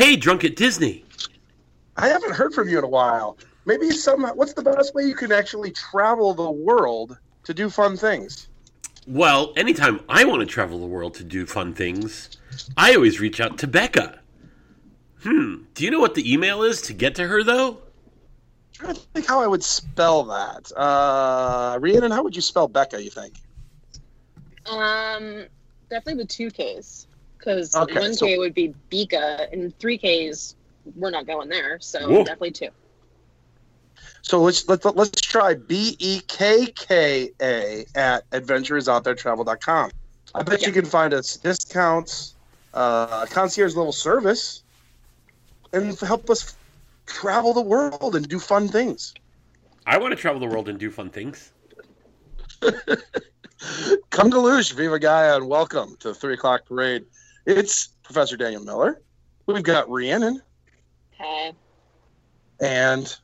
[0.00, 1.04] Hey, drunk at Disney.
[1.98, 3.36] I haven't heard from you in a while.
[3.66, 4.22] Maybe some.
[4.22, 8.48] What's the best way you can actually travel the world to do fun things?
[9.06, 12.30] Well, anytime I want to travel the world to do fun things,
[12.78, 14.20] I always reach out to Becca.
[15.22, 15.64] Hmm.
[15.74, 17.68] Do you know what the email is to get to her, though?
[17.68, 17.76] I'm
[18.72, 20.72] trying to think how I would spell that.
[20.74, 23.04] Uh, Rhiannon, how would you spell Becca?
[23.04, 23.34] You think?
[24.64, 25.44] Um,
[25.90, 27.06] definitely the two Ks,
[27.40, 30.54] because Okay, one so- K would be Bika, and three Ks
[30.96, 31.78] we're not going there.
[31.80, 32.18] So Whoa.
[32.24, 32.68] definitely two.
[34.22, 39.90] So let's let's let's try B E K K A at adventuresouttheretravel.com.
[40.34, 42.34] I bet you can find us discounts,
[42.72, 44.62] uh, concierge level service,
[45.72, 46.56] and help us
[47.06, 49.12] travel the world and do fun things.
[49.86, 51.50] I want to travel the world and do fun things.
[54.10, 57.04] Come to Luge, Viva Gaia, and welcome to the three o'clock parade.
[57.46, 59.00] It's Professor Daniel Miller.
[59.46, 60.42] We've got Rhiannon
[61.12, 61.52] Hey,
[62.60, 63.14] and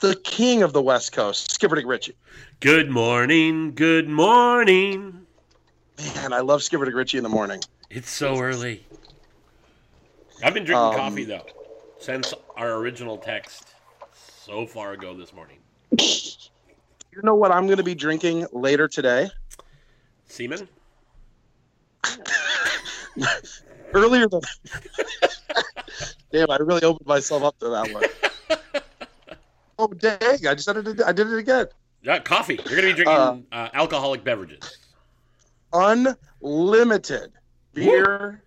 [0.00, 2.16] the king of the West Coast, Skipper Dick Ritchie.
[2.60, 3.74] Good morning.
[3.74, 5.26] Good morning.
[6.14, 7.60] Man, I love Skipper Dick Ritchie in the morning.
[7.90, 8.86] It's so early.
[10.42, 11.46] I've been drinking Um, coffee though
[11.98, 13.64] since our original text
[14.44, 15.58] so far ago this morning.
[15.92, 19.30] You know what I'm going to be drinking later today?
[20.26, 20.68] Seaman?
[23.92, 24.40] Earlier than.
[26.32, 28.04] Damn, I really opened myself up to that one.
[29.78, 30.46] oh dang!
[30.46, 31.00] I just did it.
[31.02, 31.66] I did it again.
[32.02, 32.58] Yeah, coffee.
[32.66, 34.78] You're gonna be drinking uh, alcoholic beverages.
[35.72, 37.32] Unlimited
[37.72, 38.42] beer,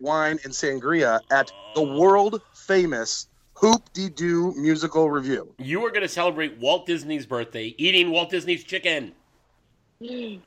[0.00, 6.84] wine, and sangria at the world famous Hoop-Dee-Doo Musical Revue, You are gonna celebrate Walt
[6.86, 9.12] Disney's birthday eating Walt Disney's chicken.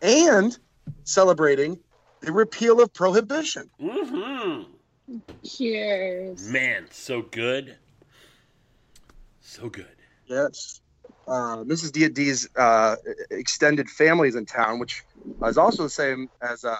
[0.01, 0.57] and
[1.05, 1.79] celebrating
[2.25, 3.69] the repeal of prohibition.
[3.79, 5.17] Mm-hmm.
[5.43, 6.49] cheers.
[6.49, 7.77] Man, so good.
[9.41, 9.85] So good.
[10.25, 10.81] Yes.
[11.27, 11.91] Uh, Mrs.
[11.91, 12.95] D D's uh,
[13.31, 15.03] extended families in town, which
[15.45, 16.75] is also the same as uh,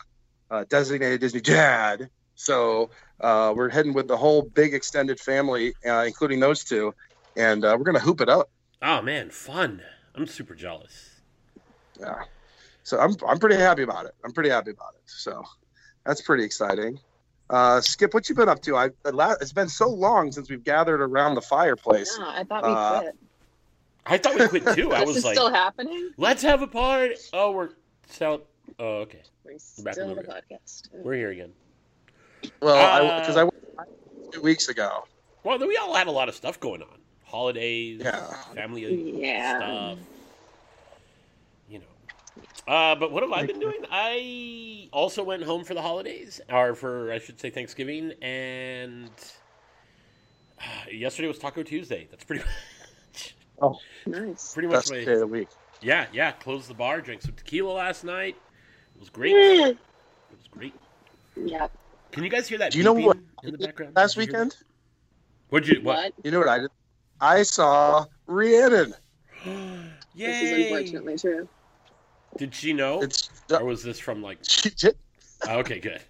[0.52, 2.10] uh, designated Disney dad.
[2.36, 2.90] So
[3.22, 6.94] uh, we're heading with the whole big extended family, uh, including those two,
[7.38, 8.50] and uh, we're gonna hoop it up.
[8.82, 9.82] Oh man, fun.
[10.16, 11.22] I'm super jealous.
[12.00, 12.24] Yeah.
[12.86, 14.14] So I'm I'm pretty happy about it.
[14.24, 15.02] I'm pretty happy about it.
[15.08, 15.44] So
[16.06, 17.00] that's pretty exciting.
[17.50, 18.78] Uh, Skip, what you been up to?
[18.78, 22.16] I the la- it's been so long since we've gathered around the fireplace.
[22.20, 23.16] Yeah, I thought we Uh, quit.
[24.06, 24.94] I thought we quit too.
[24.94, 26.12] I was like, still happening.
[26.18, 27.16] let's have a party.
[27.34, 27.70] Oh, we're
[28.08, 28.44] so.
[28.80, 29.22] Oh, okay.
[29.44, 29.54] We're
[29.84, 30.90] back still in on the the podcast.
[30.94, 31.54] We're here again.
[32.62, 33.56] Well, Uh, because I, went
[34.32, 35.06] two weeks ago.
[35.44, 37.00] Well, we all had a lot of stuff going on.
[37.24, 38.28] Holidays, Yeah.
[38.54, 39.58] family Yeah.
[39.58, 40.00] stuff.
[42.36, 42.74] You know.
[42.74, 43.86] Uh, but what have I been doing?
[43.92, 49.10] I also went home for the holidays, or for I should say Thanksgiving, and
[50.60, 52.08] uh, yesterday was Taco Tuesday.
[52.12, 52.44] That's pretty
[53.62, 53.76] much
[54.06, 54.54] Nice.
[54.54, 55.48] pretty much Best my day of the week.
[55.82, 56.32] yeah yeah.
[56.34, 58.36] Closed the bar, drank some tequila last night.
[58.96, 59.34] It was great.
[59.36, 59.78] It
[60.32, 60.74] was great.
[61.36, 61.68] Yeah.
[62.12, 62.72] Can you guys hear that?
[62.72, 63.96] Do you know what in the background?
[63.96, 64.56] Last Did weekend.
[65.50, 65.98] What'd you what?
[65.98, 66.14] What?
[66.24, 66.72] you know what I did?
[67.22, 68.94] I saw Rhiannon.
[70.18, 71.48] This is unfortunately true.
[72.38, 74.40] Did she know, It's or was this from like?
[74.44, 74.96] she did,
[75.48, 76.02] Oh, okay, good.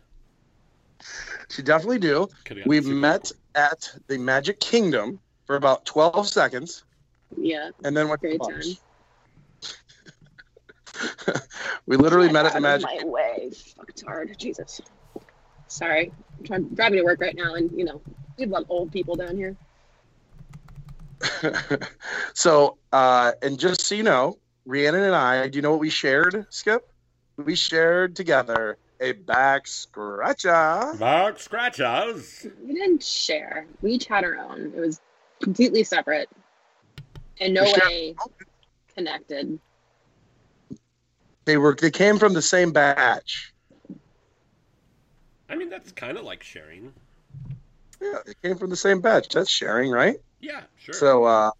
[1.49, 2.27] she definitely do.
[2.65, 6.83] We super- met at the Magic Kingdom for about twelve seconds,
[7.37, 7.69] Yeah.
[7.83, 8.81] and then went to Great bars.
[11.85, 12.87] we literally Get met at the Magic.
[12.89, 13.51] of My way.
[13.75, 14.35] Fuck, it's hard.
[14.39, 14.81] Jesus.
[15.67, 16.11] Sorry.
[16.39, 18.01] I'm trying driving to work right now, and you know,
[18.37, 19.55] we have a lot of old people down here.
[22.33, 25.89] so, uh, and just so you know, Rhiannon and I, do you know what we
[25.89, 26.87] shared, Skip?
[27.37, 30.93] We shared together a back scratcher.
[30.99, 32.47] Back scratches.
[32.65, 33.65] We didn't share.
[33.81, 34.71] We each had our own.
[34.75, 35.01] It was
[35.41, 36.29] completely separate,
[37.39, 38.15] and no We shared- way
[38.95, 39.59] connected.
[41.43, 43.53] They were they came from the same batch.
[45.47, 46.91] I mean, that's kind of like sharing.
[48.01, 49.29] Yeah, they came from the same batch.
[49.29, 50.16] That's sharing, right?
[50.40, 50.95] Yeah, sure.
[50.95, 51.51] So uh,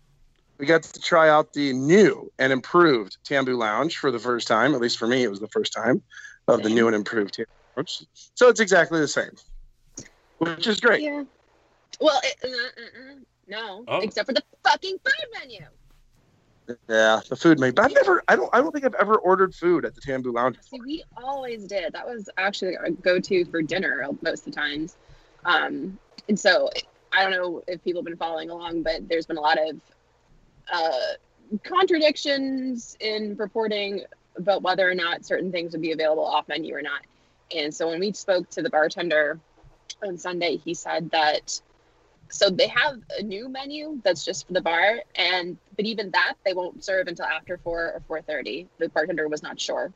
[0.58, 4.74] we got to try out the new and improved Tambu Lounge for the first time.
[4.74, 6.02] At least for me, it was the first time
[6.48, 7.46] of the new and improved Tambu
[7.78, 8.04] Lounge.
[8.36, 9.32] So it's exactly the same,
[10.38, 11.02] which is great.
[11.02, 11.24] Yeah.
[12.00, 13.16] Well, it, uh, uh, uh,
[13.48, 14.00] no, Oh.
[14.00, 15.62] except for the fucking food menu.
[16.90, 17.74] Yeah, the food menu.
[17.74, 18.24] But I've never.
[18.28, 18.50] I don't.
[18.54, 20.58] I don't think I've ever ordered food at the Tambu Lounge.
[20.62, 21.94] See, we always did.
[21.94, 24.96] That was actually our go-to for dinner most of the times.
[25.46, 26.70] Um, and so
[27.14, 29.80] I don't know if people have been following along, but there's been a lot of
[30.72, 34.04] uh, contradictions in reporting
[34.38, 37.02] about whether or not certain things would be available off menu or not.
[37.56, 39.40] And so when we spoke to the bartender
[40.04, 41.60] on Sunday, he said that
[42.30, 46.34] so they have a new menu that's just for the bar, and but even that
[46.44, 48.68] they won't serve until after four or four thirty.
[48.80, 49.94] The bartender was not sure.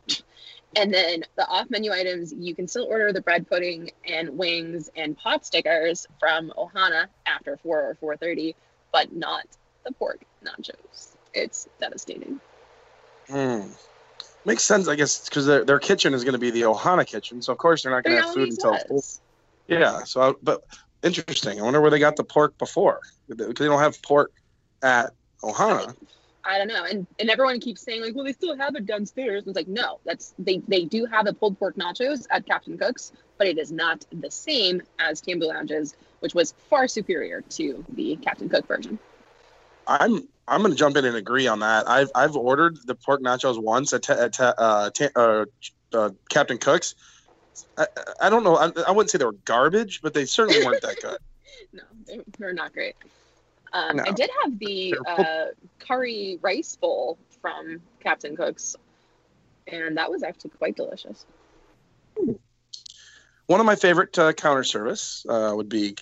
[0.75, 4.91] And then the off menu items, you can still order the bread pudding and wings
[4.95, 8.55] and pot stickers from Ohana after four or four thirty,
[8.91, 9.45] but not
[9.89, 11.15] the pork nachos.
[11.33, 12.39] It's devastating.
[13.27, 13.61] Hmm.
[14.45, 17.41] Makes sense, I guess, because their, their kitchen is going to be the Ohana kitchen,
[17.41, 19.19] so of course they're not going to have food until was.
[19.67, 20.03] Yeah.
[20.03, 20.63] So, I, but
[21.03, 21.59] interesting.
[21.59, 24.31] I wonder where they got the pork before because they don't have pork
[24.81, 25.11] at
[25.43, 25.95] Ohana.
[26.45, 26.85] I don't know.
[26.85, 29.43] And and everyone keeps saying like, well, they still have it downstairs.
[29.43, 32.77] And it's like, no, that's they they do have the pulled pork nachos at Captain
[32.77, 37.85] Cook's, but it is not the same as Tambu Lounge's, which was far superior to
[37.89, 38.97] the Captain Cook version.
[39.89, 41.89] I'm I'm going to jump in and agree on that.
[41.89, 45.45] I've I've ordered the pork nachos once at, ta- at ta- uh, ta- uh,
[45.93, 46.95] uh, Captain Cook's.
[47.77, 47.87] I,
[48.21, 48.55] I don't know.
[48.55, 51.17] I, I wouldn't say they were garbage, but they certainly weren't that good.
[51.73, 52.95] No, they, they're not great.
[53.73, 54.03] Um, No.
[54.07, 55.45] I did have the uh,
[55.79, 58.75] curry rice bowl from Captain Cook's,
[59.67, 61.25] and that was actually quite delicious.
[63.47, 65.95] One of my favorite uh, counter service uh, would be.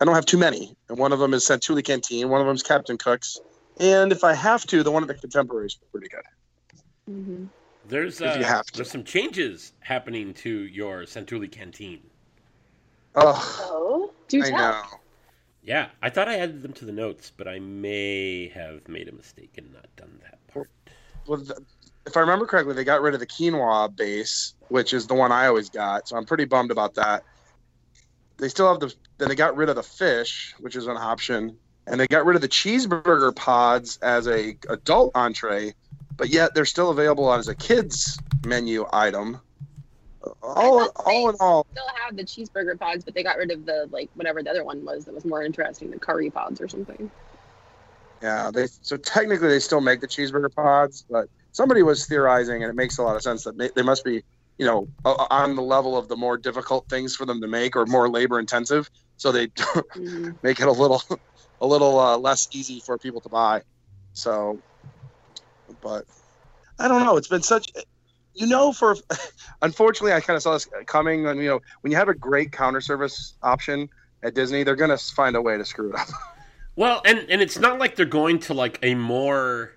[0.00, 2.28] I don't have too many, and one of them is Satu'li Canteen.
[2.28, 3.38] One of them is Captain Cook's,
[3.80, 6.22] and if I have to, the one at the Contemporary is pretty good.
[7.10, 7.44] Mm-hmm.
[7.88, 12.00] There's If you uh, have there's some changes happening to your Satu'li canteen.
[13.14, 14.58] Oh, Oh, do I tell.
[14.58, 14.82] know.
[15.62, 19.12] Yeah, I thought I added them to the notes, but I may have made a
[19.12, 20.70] mistake and not done that part.
[21.26, 21.42] Well,
[22.06, 25.32] if I remember correctly, they got rid of the quinoa base, which is the one
[25.32, 26.08] I always got.
[26.08, 27.24] So I'm pretty bummed about that.
[28.38, 28.94] They still have the.
[29.18, 31.56] Then they got rid of the fish, which is an option,
[31.86, 35.74] and they got rid of the cheeseburger pods as a adult entree,
[36.16, 39.40] but yet they're still available as a kids menu item.
[40.42, 43.88] All, all in all, Still have the cheeseburger pods, but they got rid of the
[43.90, 47.10] like whatever the other one was that was more interesting, the curry pods or something.
[48.22, 52.70] Yeah, they so technically they still make the cheeseburger pods, but somebody was theorizing, and
[52.70, 54.22] it makes a lot of sense that they must be,
[54.58, 57.86] you know, on the level of the more difficult things for them to make or
[57.86, 59.46] more labor intensive, so they
[59.94, 60.38] Mhm.
[60.42, 61.02] make it a little,
[61.60, 63.62] a little uh, less easy for people to buy.
[64.14, 64.58] So,
[65.82, 66.04] but
[66.78, 67.16] I don't know.
[67.16, 67.70] It's been such,
[68.34, 68.96] you know, for
[69.62, 71.26] unfortunately, I kind of saw this coming.
[71.26, 73.88] And you know, when you have a great counter service option
[74.22, 76.08] at Disney, they're gonna find a way to screw it up.
[76.76, 79.72] Well, and and it's not like they're going to like a more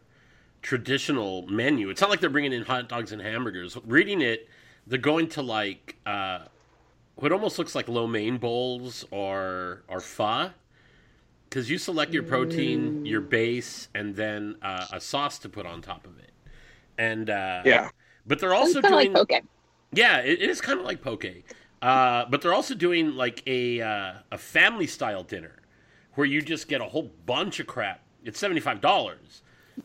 [0.61, 1.89] traditional menu.
[1.89, 3.75] It's not like they're bringing in hot dogs and hamburgers.
[3.85, 4.47] Reading it,
[4.85, 6.45] they're going to like uh,
[7.21, 10.51] what almost looks like lo mein bowls or or pho.
[11.47, 15.81] Because you select your protein, your base, and then uh, a sauce to put on
[15.81, 16.31] top of it.
[16.97, 17.89] And uh, yeah.
[18.25, 19.43] but they're also kind doing like poke.
[19.91, 21.25] yeah, it, it is kind of like poke.
[21.81, 25.57] Uh, but they're also doing like a uh, a family style dinner
[26.15, 28.01] where you just get a whole bunch of crap.
[28.23, 29.41] It's seventy five dollars,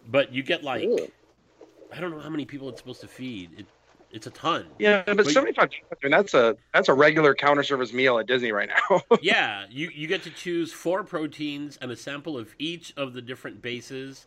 [0.06, 1.10] but you get like Ooh.
[1.92, 3.50] I don't know how many people it's supposed to feed.
[3.58, 3.66] It,
[4.10, 4.66] it's a ton.
[4.78, 5.70] Yeah, but But- seventy five.
[5.90, 9.00] I mean, that's a that's a regular counter service meal at Disney right now.
[9.22, 13.22] yeah, you you get to choose four proteins and a sample of each of the
[13.22, 14.26] different bases,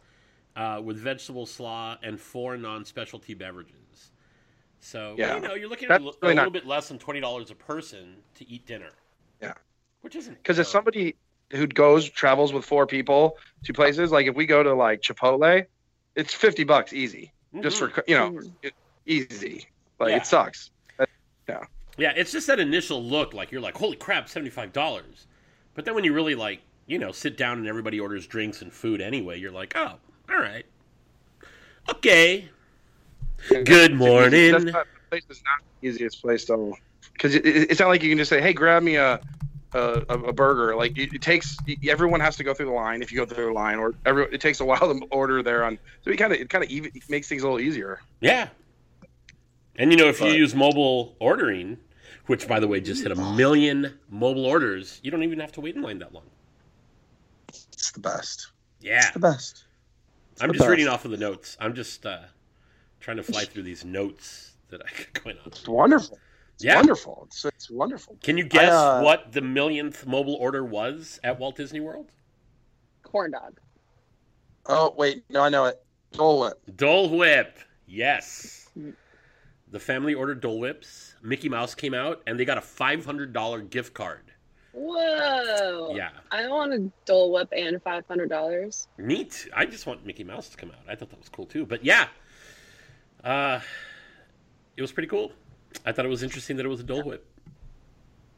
[0.55, 4.11] uh, with vegetable slaw and four non specialty beverages.
[4.81, 5.35] So Yeah.
[5.35, 7.19] you know you're looking at That's a, really a little not- bit less than twenty
[7.19, 8.91] dollars a person to eat dinner.
[9.41, 9.53] Yeah.
[10.01, 11.15] which isn't Because if somebody
[11.51, 15.65] who goes travels with four people to places, like if we go to like Chipotle,
[16.15, 17.91] it's fifty bucks easy, just mhm.
[17.93, 18.71] for you know, Mhm.
[19.09, 19.65] Easy.
[19.99, 20.17] Like Yeah.
[20.17, 20.71] it sucks.
[21.47, 21.63] Yeah,
[21.97, 25.25] Yeah, it's just that initial look, like you're like, holy crap, seventy five dollars.
[25.73, 28.71] But then when you really like, you know, sit down and everybody orders drinks and
[28.71, 29.95] food anyway, you're like, oh,
[30.29, 30.65] all right,
[31.89, 32.49] okay.
[33.65, 34.51] Good morning.
[34.51, 36.75] That's not, the place is not the easiest place though,
[37.13, 39.19] because it, it- it's not like you can just say, "Hey, grab me a."
[39.71, 41.55] A, a, a burger like it, it takes
[41.87, 44.23] everyone has to go through the line if you go through the line or every,
[44.33, 46.71] it takes a while to order there on so it kind of it kind of
[46.71, 48.49] even makes things a little easier Yeah.
[49.79, 51.77] And you know, if you use mobile ordering,
[52.27, 55.61] which by the way just hit a million mobile orders, you don't even have to
[55.61, 56.25] wait in line that long.
[57.47, 58.97] it's the best Yeah.
[58.99, 59.63] It's the best
[60.41, 60.69] I'm the just best.
[60.69, 61.57] reading off of the notes.
[61.59, 62.19] I'm just uh,
[62.99, 65.43] trying to fly through these notes that I got going on.
[65.47, 66.19] it's wonderful
[66.55, 66.75] it's Yeah.
[66.75, 71.39] wonderful it's, it's wonderful Can you guess uh, what the millionth mobile order was at
[71.39, 72.11] Walt Disney World?
[73.03, 73.59] corn dog.
[74.67, 75.81] Oh wait, no, I know it.
[76.11, 76.61] Dole Whip.
[76.75, 77.57] Dole Whip.
[77.87, 78.69] Yes.
[79.71, 81.15] The family ordered Dole Whips.
[81.21, 84.31] Mickey Mouse came out, and they got a $500 gift card.
[84.71, 85.93] Whoa!
[85.95, 86.09] Yeah.
[86.31, 88.87] I want a Dole Whip and five hundred dollars.
[88.97, 89.47] Neat.
[89.55, 90.77] I just want Mickey Mouse to come out.
[90.87, 91.65] I thought that was cool too.
[91.65, 92.07] But yeah,
[93.23, 93.59] uh,
[94.77, 95.31] it was pretty cool.
[95.85, 97.25] I thought it was interesting that it was a Dole Whip.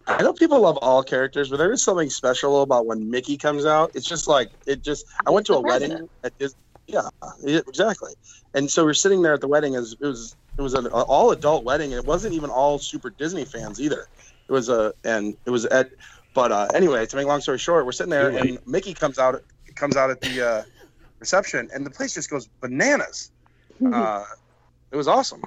[0.07, 3.65] I know people love all characters, but there is something special about when Mickey comes
[3.65, 3.91] out.
[3.93, 5.05] It's just like it just.
[5.25, 6.59] I went to a wedding at Disney.
[6.87, 7.09] Yeah,
[7.43, 8.13] yeah, exactly.
[8.53, 9.75] And so we're sitting there at the wedding.
[9.75, 13.09] As it was, it was an all adult wedding, and it wasn't even all super
[13.09, 14.07] Disney fans either.
[14.47, 15.89] It was a, and it was at.
[16.33, 18.57] But uh, anyway, to make a long story short, we're sitting there, and.
[18.65, 19.43] Mickey comes out,
[19.75, 20.63] comes out at the uh,
[21.19, 23.31] reception, and the place just goes bananas.
[23.83, 24.23] Uh,
[24.91, 25.41] it was awesome.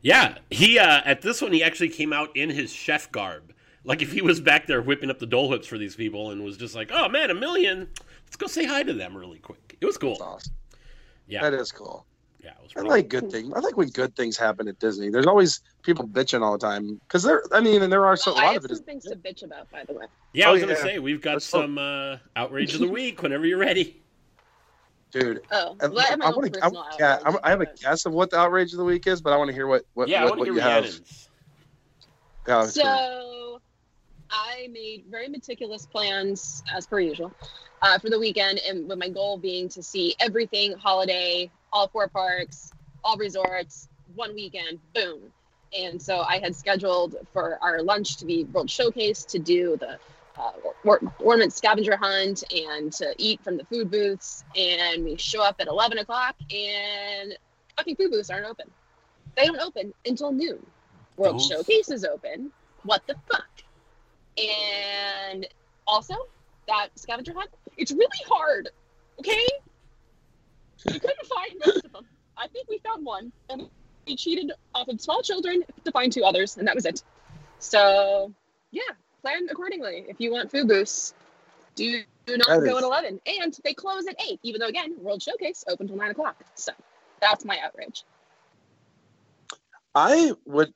[0.00, 3.52] Yeah, he uh, at this one he actually came out in his chef garb.
[3.84, 6.42] Like if he was back there whipping up the Dole Whips for these people and
[6.42, 7.88] was just like, "Oh man, a million!
[8.24, 10.16] Let's go say hi to them really quick." It was cool.
[10.20, 10.52] awesome.
[11.28, 12.06] Yeah, That is cool.
[12.46, 13.52] Yeah, it was I like good things.
[13.56, 15.10] I like when good things happen at Disney.
[15.10, 17.42] There's always people bitching all the time because there.
[17.52, 18.84] I mean, and there are so, Oh, a I lot have of it some is.
[18.84, 20.06] things to bitch about, by the way.
[20.32, 23.20] Yeah, I Oh, was gonna say we've got Let's some uh, outrage of the week
[23.22, 24.00] whenever you're ready.
[25.10, 26.84] Dude, Oh, I, well, I have my want to.
[27.00, 29.32] Yeah, I'm- I have a guess of what the outrage of the week is, but
[29.32, 30.84] I want to hear what what, yeah, what, what hear you have.
[30.84, 32.82] Yeah, it's good.
[32.82, 33.60] So,
[34.30, 37.32] I made very meticulous plans, as per usual,
[37.82, 42.08] uh, for the weekend, and with my goal being to see everything holiday, all four
[42.08, 42.70] parks,
[43.04, 45.20] all resorts, one weekend, boom.
[45.78, 49.98] And so I had scheduled for our lunch to be World Showcase to do the
[50.38, 50.52] uh,
[50.84, 54.42] or- ornament scavenger hunt and to eat from the food booths.
[54.56, 57.36] And we show up at 11 o'clock, and
[57.76, 58.70] fucking food booths aren't open.
[59.36, 60.64] They don't open until noon.
[61.18, 62.52] World Those- Showcase is open.
[62.84, 63.44] What the fuck?
[64.38, 65.46] And
[65.86, 66.14] also,
[66.68, 68.70] that scavenger hunt, it's really hard.
[69.18, 69.46] Okay?
[70.84, 72.06] We couldn't find most of them.
[72.36, 73.68] I think we found one, and
[74.06, 77.02] we cheated off of small children to find two others, and that was it.
[77.58, 78.32] So,
[78.70, 78.82] yeah,
[79.22, 80.04] plan accordingly.
[80.08, 81.14] If you want food booths,
[81.74, 83.20] do, do not That go is- at 11.
[83.26, 86.36] And they close at 8, even though, again, World Showcase open till 9 o'clock.
[86.54, 86.72] So,
[87.20, 88.04] that's my outrage.
[89.94, 90.74] I would,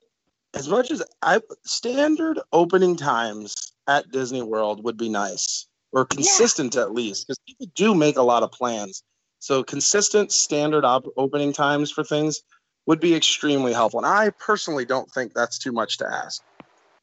[0.54, 3.54] as much as I standard opening times
[3.86, 8.22] at Disney World would be nice, or consistent at least, because people do make a
[8.22, 9.02] lot of plans.
[9.40, 12.40] So consistent standard op- opening times for things
[12.86, 14.00] would be extremely helpful.
[14.00, 16.42] And I personally don't think that's too much to ask.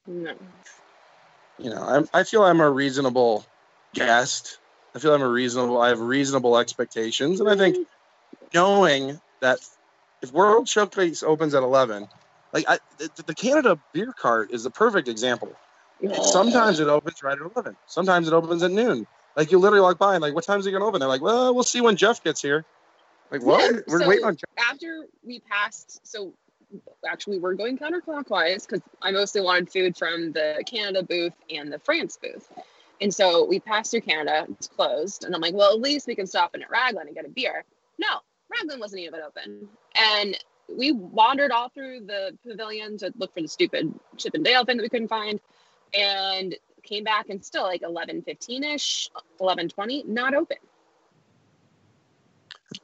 [0.08, 0.34] No.
[1.60, 3.46] You know, I'm, I feel I'm a reasonable
[3.94, 4.60] guest.
[4.96, 5.82] I feel I'm a reasonable.
[5.82, 7.78] I have reasonable expectations, and I think
[8.54, 9.60] knowing that
[10.22, 12.08] if World Showcase opens at 11,
[12.54, 15.52] like I, the, the Canada beer cart is the perfect example.
[16.00, 17.76] It- sometimes it opens right at 11.
[17.88, 19.06] Sometimes it opens at noon.
[19.38, 21.00] Like you literally walk by and like, what time is it going to open?
[21.00, 22.66] They're like, well, we'll see when Jeff gets here.
[23.32, 23.74] Like, what?
[23.74, 24.50] Yeah, We're so- waiting on Jeff.
[24.72, 26.34] after we passed, so
[27.08, 31.80] actually we're going counterclockwise because I mostly wanted food from the Canada booth and the
[31.80, 32.52] France booth.
[33.00, 35.24] And so we passed through Canada, it's closed.
[35.24, 37.30] And I'm like, well, at least we can stop in at Raglan and get a
[37.30, 37.64] beer.
[38.00, 38.08] No,
[38.50, 39.70] Raglan wasn't even open.
[39.96, 40.36] And
[40.68, 44.78] we wandered all through the pavilion to look for the stupid Chip and Dale thing
[44.78, 45.40] that we couldn't find.
[45.98, 46.56] And
[46.88, 50.58] came back and still like 11.15ish, 11.20, not open.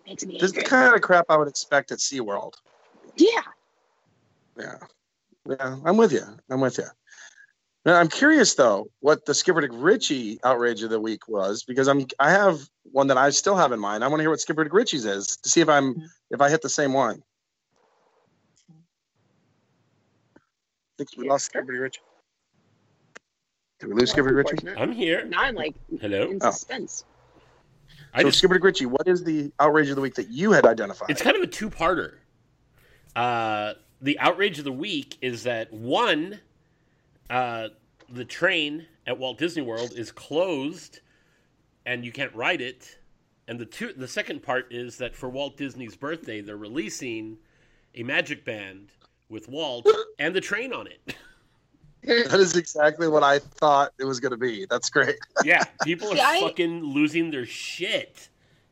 [0.06, 2.54] Makes me This is the kind of crap I would expect at SeaWorld.
[3.16, 3.42] Yeah.
[4.58, 4.76] Yeah.
[5.50, 6.24] Yeah, I'm with you.
[6.50, 6.86] I'm with you.
[7.86, 11.90] Now, I'm curious though what the Skipper Dick Ritchie outrage of the week was because
[11.90, 14.06] I'm I have one that I still have in mind.
[14.06, 16.06] I want to hear what Skipper Dick Ritchie's is to see if I'm mm-hmm.
[16.32, 17.22] if I hit the same one.
[20.30, 21.62] I think we lost Sure.
[21.62, 22.00] Skipper Dick Ritchie.
[23.84, 24.78] Did we lose Skipper Dick Ritchie?
[24.80, 25.26] I'm here.
[25.26, 26.24] Now I'm like Hello.
[26.30, 26.52] in Oh.
[26.52, 27.04] suspense.
[28.14, 30.54] I so just Skipper Dick Ritchie, what is the outrage of the week that you
[30.54, 31.10] had identified?
[31.10, 32.14] It's kind of a two-parter.
[33.14, 36.40] Uh, the outrage of the week is that one,
[37.30, 37.70] uh,
[38.10, 41.02] the train at Walt Disney World is closed,
[41.86, 43.00] and you can't ride it.
[43.50, 47.38] And the two, the second part is that for Walt Disney's birthday, they're releasing
[47.96, 48.92] a Magic Band
[49.28, 49.86] with Walt
[50.20, 51.16] and the train on it.
[52.30, 54.66] that is exactly what I thought it was going to be.
[54.70, 55.16] That's great.
[55.44, 58.28] yeah, people are See, I- fucking losing their shit.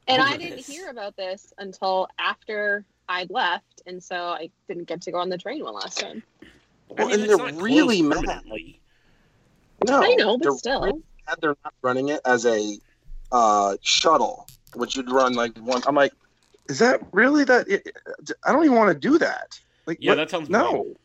[0.08, 0.68] and I didn't this.
[0.68, 5.30] hear about this until after I'd left, and so I didn't get to go on
[5.30, 6.24] the train one last time.
[6.42, 6.46] I
[6.90, 8.44] Well, mean, and they're really mad.
[9.88, 10.82] No, I know, but still.
[10.82, 12.78] really mad they're not running it as a
[13.32, 15.82] uh, shuttle, which you'd run like one.
[15.88, 16.12] I'm like,
[16.70, 17.68] is that really that?
[17.70, 17.96] It,
[18.46, 19.60] I don't even want to do that.
[19.86, 20.72] Like, Yeah, what- that sounds no.
[20.84, 20.96] lame.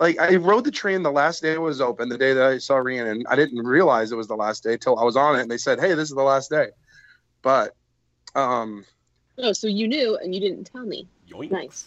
[0.00, 2.58] Like I rode the train the last day it was open, the day that I
[2.58, 3.24] saw Rhiannon.
[3.28, 5.58] I didn't realize it was the last day till I was on it, and they
[5.58, 6.68] said, "Hey, this is the last day."
[7.42, 7.74] But,
[8.34, 8.84] um,
[9.42, 11.06] Oh, so you knew and you didn't tell me.
[11.30, 11.50] Yoink.
[11.50, 11.86] Nice.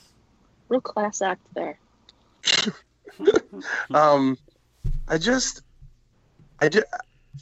[0.70, 1.78] Real class act there.
[3.94, 4.38] um,
[5.08, 5.62] I just,
[6.60, 6.86] I just,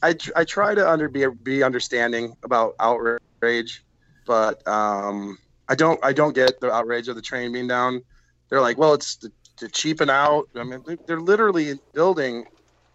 [0.04, 3.84] I, I try to under be be understanding about outrage,
[4.25, 5.38] but um,
[5.70, 8.01] I don't I don't get the outrage of the train being down.
[8.50, 10.50] They're like, well, it's to, to cheapen out.
[10.56, 12.46] I mean, they- they're literally building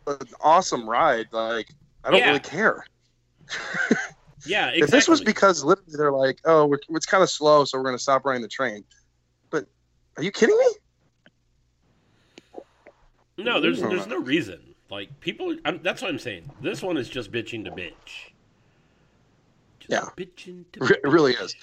[0.06, 1.66] an awesome ride, like
[2.04, 2.28] I don't Yeah.
[2.28, 2.85] really care.
[4.44, 4.85] Yeah, exactly.
[4.85, 7.82] If this was because literally they're like, oh, we're, it's kind of slow, so we're
[7.82, 8.85] going to stop running the train.
[9.50, 9.66] But
[10.16, 10.68] are you kidding me?
[13.38, 13.88] no, there's No.
[13.88, 14.61] there's no reason.
[14.88, 16.49] Like people, I'm, that's what I'm saying.
[16.61, 18.30] This one is just bitching to bitch.
[19.80, 20.08] Just Yeah.
[20.16, 21.56] bitching to It really is.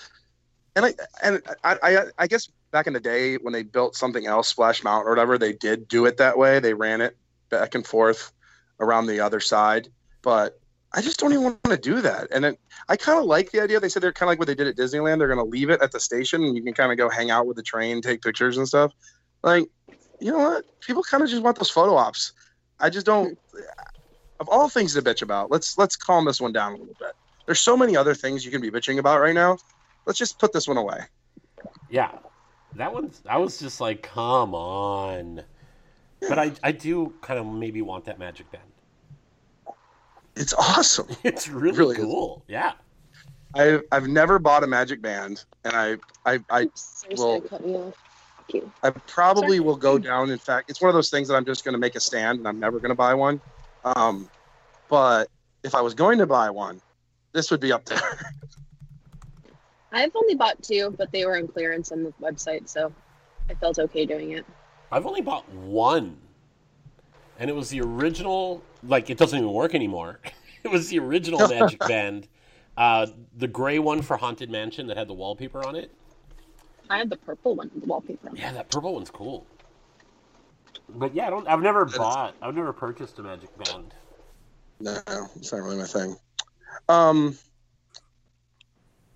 [0.75, 4.25] And I and I, I I guess back in the day when they built something
[4.25, 6.59] else, Splash Mountain or whatever, they did do it that way.
[6.59, 7.15] They ran it
[7.49, 8.33] back and forth
[8.81, 9.87] around the other side.
[10.23, 10.59] But
[10.91, 12.27] I just don't even want to do that.
[12.31, 12.57] And then
[12.89, 13.79] I kind of like the idea.
[13.79, 15.19] They said they're kind of like what they did at Disneyland.
[15.19, 17.31] They're going to leave it at the station, and you can kind of go hang
[17.31, 18.91] out with the train, take pictures and stuff.
[19.43, 19.65] Like,
[20.19, 20.65] you know what?
[20.81, 22.33] People kind of just want those photo ops.
[22.79, 23.37] I just don't.
[24.39, 27.13] Of all things to bitch about, let's let's calm this one down a little bit.
[27.45, 29.57] There's so many other things you can be bitching about right now.
[30.05, 31.01] Let's just put this one away.
[31.89, 32.11] Yeah,
[32.75, 33.11] that one.
[33.27, 35.43] I was just like, come on.
[36.27, 38.63] But I, I do kind of maybe want that magic band.
[40.35, 41.07] It's awesome.
[41.23, 42.03] It's really, Really is.
[42.03, 42.43] cool.
[42.47, 42.73] Yeah.
[43.55, 47.75] I've I've never bought a magic band, and I I I, Oops, sorry, cut me
[47.75, 47.93] off.
[48.37, 48.71] Thank you.
[48.81, 49.59] I probably Sorry.
[49.59, 50.31] will go down.
[50.31, 52.39] In fact, it's one of those things that I'm just going to make a stand,
[52.39, 53.39] and I'm never going to buy one.
[53.85, 54.27] Um,
[54.89, 55.29] but
[55.63, 56.81] if I was going to buy one,
[57.31, 58.01] this would be up there.
[59.93, 62.91] I've only bought two, but they were on clearance on the website, so
[63.49, 64.45] I felt okay doing it.
[64.91, 66.17] I've only bought one,
[67.39, 68.63] and it was the original.
[68.81, 70.19] Like it doesn't even work anymore.
[70.63, 72.27] it was the original Magic Band,
[72.75, 73.07] uh,
[73.37, 75.91] the gray one for Haunted Mansion that had the wallpaper on it.
[76.89, 78.29] I had the purple one, with the wallpaper.
[78.29, 78.39] on it.
[78.39, 79.45] Yeah, that purple one's cool.
[80.89, 81.47] But yeah, I don't.
[81.47, 82.35] I've never bought.
[82.41, 83.93] I've never purchased a Magic Band.
[84.79, 84.99] no,
[85.35, 86.15] it's not really my thing.
[86.89, 87.37] Um,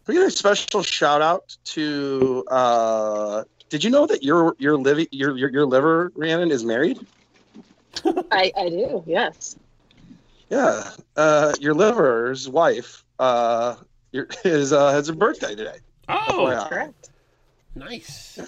[0.07, 2.43] we got a special shout out to.
[2.49, 6.99] Uh, did you know that your your liver your your, your liver Rhiannon is married?
[8.31, 9.55] I, I do, yes.
[10.49, 13.75] Yeah, uh, your liver's wife uh,
[14.11, 15.77] your, is uh, has a birthday today.
[16.07, 16.67] Oh, Yeah.
[16.69, 17.09] Correct.
[17.75, 18.39] nice.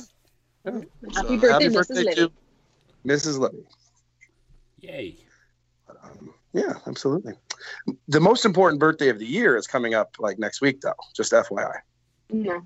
[0.64, 1.96] Happy So, birthday, Mrs.
[1.96, 2.16] Liddy.
[2.16, 2.32] to
[3.06, 3.40] Mrs.
[3.40, 3.64] Libby.
[4.80, 5.18] Yay.
[6.04, 7.34] Um, yeah, absolutely.
[8.08, 10.94] The most important birthday of the year is coming up like next week, though.
[11.16, 11.74] Just FYI.
[12.32, 12.62] No.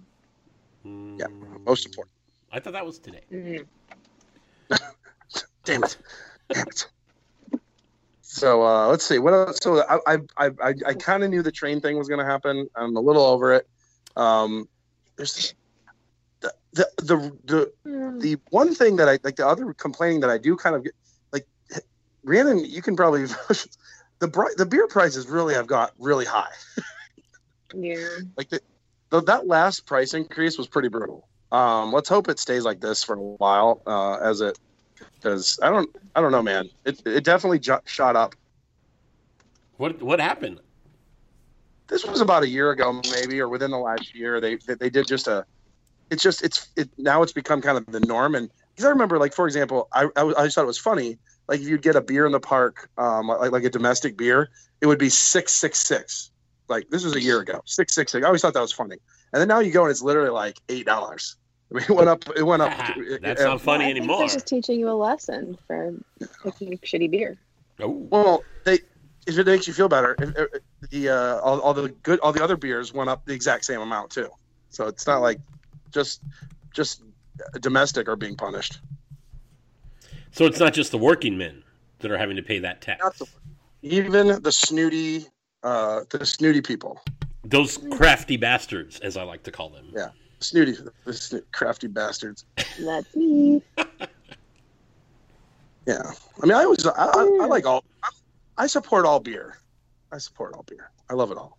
[1.17, 2.13] Yeah, Mm, most important.
[2.51, 3.21] I thought that was today.
[3.31, 3.65] Mm.
[5.63, 5.97] Damn it!
[6.53, 6.87] Damn it!
[8.21, 9.19] So uh, let's see.
[9.19, 9.59] What else?
[9.61, 12.25] So I I I, I, I kind of knew the train thing was going to
[12.25, 12.67] happen.
[12.75, 13.67] I'm a little over it.
[14.15, 14.67] Um,
[15.17, 15.53] there's
[16.41, 18.21] the the the the Mm.
[18.21, 20.93] the one thing that I like the other complaining that I do kind of get
[21.31, 21.45] like
[22.23, 23.25] Rhiannon, you can probably
[24.23, 26.51] the bri- the beer prices really have got really high.
[27.75, 28.07] Yeah.
[28.37, 28.61] Like the,
[29.09, 31.27] the that last price increase was pretty brutal.
[31.51, 34.57] Um, let's hope it stays like this for a while uh, as it
[35.15, 38.33] because I don't I don't know man it it definitely jo- shot up.
[39.75, 40.61] What What happened?
[41.89, 44.89] This was about a year ago maybe or within the last year they they, they
[44.89, 45.45] did just a
[46.09, 49.19] it's just it's it now it's become kind of the norm and because I remember
[49.19, 51.95] like for example I, I I just thought it was funny like if you'd get
[51.95, 54.49] a beer in the park um like like a domestic beer
[54.83, 56.29] it would be six six six.
[56.67, 57.61] Like this was a year ago.
[57.65, 58.23] Six six six.
[58.23, 58.97] I always thought that was funny.
[59.31, 61.37] And then now you go and it's literally like eight dollars.
[61.71, 62.77] I mean, it went up it went up
[63.21, 64.17] That's not funny Well, I think anymore.
[64.19, 65.93] they're just teaching you a lesson for
[66.43, 67.37] picking shitty beer.
[67.79, 68.79] Oh, well they
[69.25, 72.33] if it makes you feel better if, if, the uh all, all the good all
[72.33, 74.29] the other beers went up the exact same amount too.
[74.69, 75.39] So it's not like
[75.91, 76.21] just
[76.73, 77.03] just
[77.61, 78.79] domestic are being punished
[80.33, 81.63] so it's not just the working men
[81.99, 83.01] that are having to pay that tax.
[83.01, 83.27] Not the-
[83.81, 85.25] even the snooty
[85.63, 87.01] uh the snooty people
[87.45, 89.85] Those crafty bastards, as I like to call them.
[89.93, 90.09] Yeah.
[90.39, 92.45] snooty the sno- crafty bastards
[92.79, 93.61] That's me.
[95.85, 96.01] yeah
[96.41, 97.83] i mean i always i, I, I like all
[98.57, 99.57] I support all beer
[100.13, 101.57] i support all beer i love it all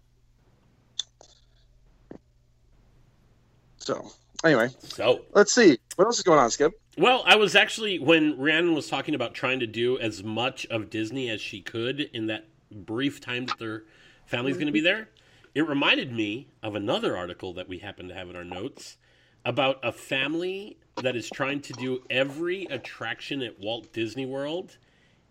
[3.77, 4.11] so
[4.45, 8.39] anyway So, let's see what else is going on skip well, I was actually when
[8.39, 12.27] Rhiannon was talking about trying to do as much of Disney as she could in
[12.27, 13.85] that brief time that their
[14.27, 15.09] family's going to be there.
[15.55, 18.97] It reminded me of another article that we happen to have in our notes
[19.45, 24.77] about a family that is trying to do every attraction at Walt Disney World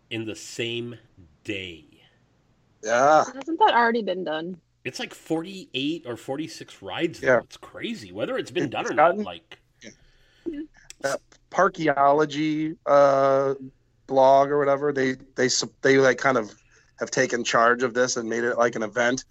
[0.09, 0.97] in the same
[1.43, 1.85] day.
[2.83, 4.59] yeah Hasn't that already been done?
[4.85, 7.27] It's like 48 or 46 rides though.
[7.27, 7.39] Yeah.
[7.43, 8.11] It's crazy.
[8.11, 9.57] Whether it's been It's done or gotten- not, like
[11.51, 13.53] parkeology uh,
[14.07, 15.47] blog or whatever they they
[15.81, 16.53] they like kind of
[16.99, 19.23] have taken charge of this and made it like an event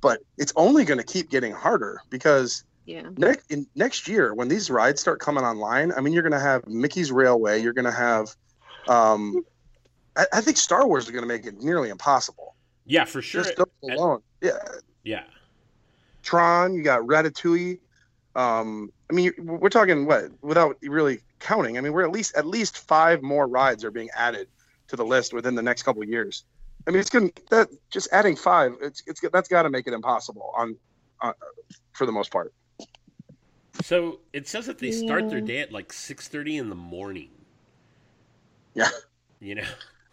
[0.00, 3.08] but it's only going to keep getting harder because Yeah.
[3.18, 6.40] next in, next year when these rides start coming online i mean you're going to
[6.40, 8.28] have mickey's railway you're going to have
[8.88, 9.42] um
[10.16, 12.56] I, I think Star Wars is going to make it nearly impossible.
[12.84, 13.44] Yeah, for sure.
[13.44, 14.20] Just those alone.
[14.42, 14.58] Yeah,
[15.04, 15.24] yeah.
[16.22, 17.78] Tron, you got Ratatouille.
[18.36, 21.78] Um, I mean, we're talking what without really counting.
[21.78, 24.48] I mean, we're at least at least five more rides are being added
[24.88, 26.44] to the list within the next couple of years.
[26.86, 28.74] I mean, it's going to that just adding five.
[28.80, 30.76] It's it's that's got to make it impossible on,
[31.20, 31.32] uh,
[31.92, 32.52] for the most part.
[33.82, 37.30] So it says that they start their day at like six thirty in the morning.
[38.74, 38.88] Yeah.
[39.40, 39.64] You know.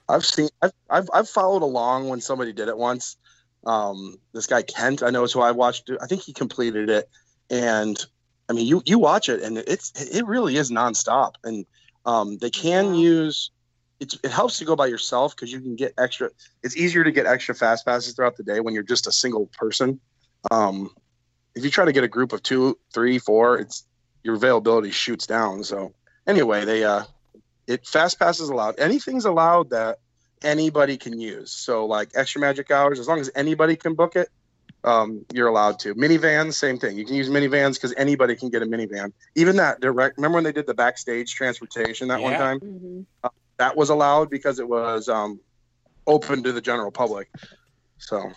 [0.10, 3.17] I've seen I've, I've I've followed along when somebody did it once.
[3.65, 5.89] Um, this guy Kent, I know is who I watched.
[6.01, 7.09] I think he completed it,
[7.49, 8.03] and
[8.49, 11.33] I mean, you you watch it, and it's it really is nonstop.
[11.43, 11.65] And
[12.05, 13.51] um, they can use
[13.99, 16.29] it's it helps to go by yourself because you can get extra.
[16.63, 19.47] It's easier to get extra fast passes throughout the day when you're just a single
[19.57, 19.99] person.
[20.51, 20.91] Um,
[21.55, 23.83] if you try to get a group of two, three, four, it's
[24.23, 25.63] your availability shoots down.
[25.63, 25.93] So
[26.27, 27.03] anyway, they uh,
[27.65, 28.79] it fast passes allowed.
[28.79, 29.99] Anything's allowed that
[30.43, 31.52] anybody can use.
[31.52, 34.30] So like extra magic hours, as long as anybody can book it,
[34.84, 35.95] um, you're allowed to.
[35.95, 36.97] Minivans, same thing.
[36.97, 39.12] You can use minivans because anybody can get a minivan.
[39.36, 40.17] Even that direct.
[40.17, 42.38] Remember when they did the backstage transportation that one Yeah.
[42.38, 42.60] time?
[42.60, 43.06] Mhm.
[43.58, 45.39] That was allowed because it was um,
[46.06, 47.28] open to the general public.
[47.97, 48.32] So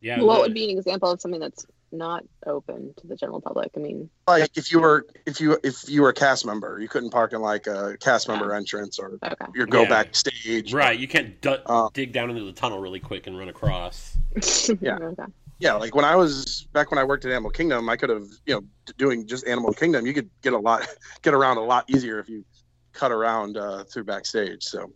[0.00, 0.22] Yeah.
[0.22, 3.70] what the- would be an example of something that's not open to the general public?
[3.76, 6.88] I mean, like if you were if you if you were a cast member, you
[6.88, 9.46] couldn't park in like a cast member entrance or okay.
[9.54, 9.88] you go Yeah.
[9.88, 10.72] backstage.
[10.74, 10.98] Right.
[10.98, 14.16] You can't du- Uh, dig down into the tunnel really quick and run across.
[14.80, 14.96] Yeah.
[14.98, 15.24] okay.
[15.60, 18.26] yeah like when i was back when i worked at animal kingdom i could have
[18.46, 18.62] you know
[18.98, 20.84] doing just animal kingdom you could get a lot
[21.22, 22.44] get around a lot easier if you
[22.92, 24.90] cut around uh, through backstage so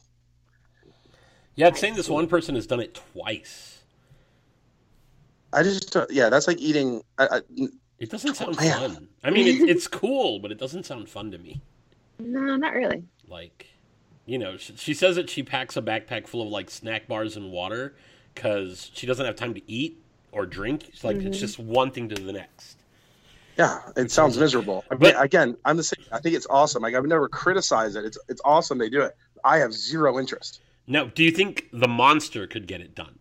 [1.54, 3.67] Yeah, it's saying this one person has done it twice.
[5.52, 7.40] I just uh, yeah that's like eating I, I,
[7.98, 8.90] It doesn't sound Man.
[8.94, 9.08] fun.
[9.24, 11.60] I mean, it, it's cool, but it doesn't sound fun to me.
[12.20, 13.02] No, not really.
[13.26, 13.66] Like,
[14.24, 17.36] you know, she, she says that she packs a backpack full of like snack bars
[17.36, 17.96] and water
[18.34, 20.88] because she doesn't have time to eat or drink.
[20.90, 21.40] It's like it's Mhm.
[21.40, 22.76] just one thing to the next.
[23.56, 26.80] yeah it sounds miserable I mean, But- again i'm the same i think it's awesome
[26.86, 30.60] like i've never criticized it it's it's awesome they do it i have zero interest
[30.86, 33.18] Now, do you think the monster could get it done?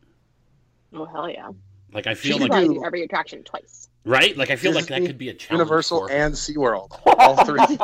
[0.93, 1.49] Oh hell yeah!
[1.93, 3.89] Like, I feel She could like could probably do- do every attraction twice.
[4.03, 4.35] right.
[4.37, 5.59] Like, I feel like that could be a challenge.
[5.59, 6.15] universal for her.
[6.15, 7.77] and seaworld all three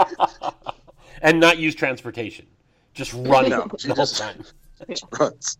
[1.22, 2.46] and not use transportation.
[2.94, 4.44] Just run No, the she whole just- time.
[5.20, 5.58] runs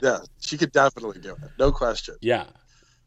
[0.00, 2.44] yeah she could definitely do it no question Yeah.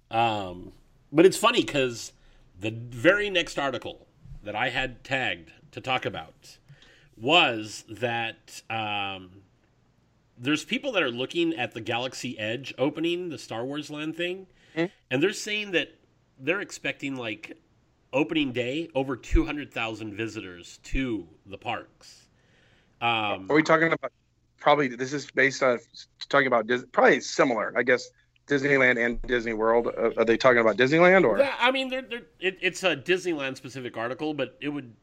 [0.10, 0.74] Um,
[1.13, 2.12] but it's funny because
[2.60, 4.06] the very next article
[4.44, 6.58] that I had tagged to talk about
[7.15, 9.30] was that um,
[10.41, 14.47] there's people that are looking at the Galaxy Edge opening, the Star Wars land thing,
[14.75, 14.86] Hmm.
[15.12, 15.93] and they're saying that
[16.39, 17.58] they're expecting like
[18.12, 22.27] opening day over 200,000 visitors to the parks.
[22.99, 24.12] Um, Are we talking about
[24.60, 25.80] probably this is based on
[26.30, 28.10] talking about Dis- probably similar, I guess,
[28.47, 29.88] Disneyland and Disney World.
[29.88, 31.38] Uh, are they talking about Disneyland or?
[31.39, 34.93] Yeah, I mean, they're, they're, it, it's a Disneyland specific article, but it would,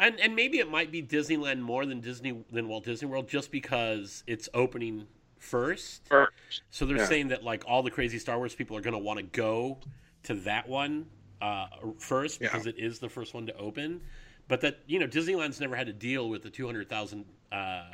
[0.00, 3.52] and and maybe it might be Disneyland more than Disney than Walt Disney World, just
[3.52, 5.06] because it's opening
[5.38, 6.08] first.
[6.08, 6.62] First.
[6.70, 7.06] So they're Yeah.
[7.06, 9.78] saying that like all the crazy Star Wars people are going to want to go
[10.24, 11.06] to that one
[11.40, 11.66] uh,
[11.98, 12.48] first Yeah.
[12.48, 14.02] because it is the first one to open.
[14.48, 17.84] But that you know Disneyland's never had to deal with the two hundred thousand uh,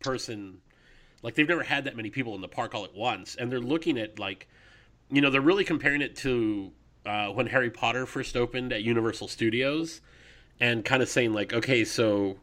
[0.00, 0.60] person,
[1.22, 3.60] like they've never had that many people in the park all at once, and they're
[3.60, 4.48] looking at like,
[5.10, 6.72] you know, they're really comparing it to
[7.06, 10.00] uh, when Harry Potter first opened at Universal Studios,
[10.62, 12.38] and kind of saying like, okay, so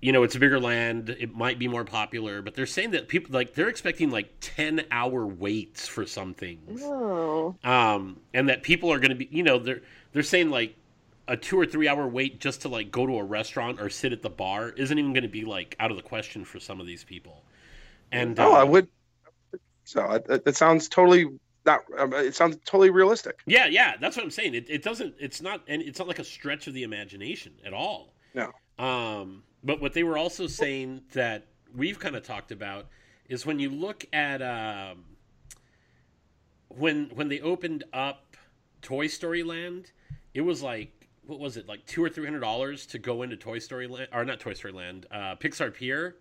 [0.00, 1.10] you know, it's a bigger land.
[1.10, 4.84] It might be more popular, but they're saying that people like they're expecting like ten
[4.90, 9.42] hour waits for some things, Oh, um, and that people are going to be, you
[9.44, 9.82] know, they're
[10.12, 10.76] they're saying like
[11.28, 14.12] a two or three hour wait just to like go to a restaurant or sit
[14.12, 16.80] at the bar isn't even going to be like out of the question for some
[16.80, 17.44] of these people.
[18.12, 18.88] And Oh, uh, I would.
[19.84, 21.26] So it, it- it sounds totally
[21.64, 21.80] not.
[21.98, 23.40] Um, it sounds totally realistic.
[23.46, 24.54] Yeah, yeah, that's what I'm saying.
[24.54, 25.14] It, it doesn't.
[25.18, 28.14] It's not, and it's not like a stretch of the imagination at all.
[28.34, 28.50] No.
[28.78, 32.86] Um, but what they were also saying that we've kind of talked about
[33.28, 35.04] is when you look at um,
[36.68, 38.36] when when they opened up
[38.80, 39.92] Toy Story Land,
[40.34, 43.36] it was like what was it like two or three hundred dollars to go into
[43.36, 46.16] Toy Story Land or not Toy Story Land, uh, Pixar Pier.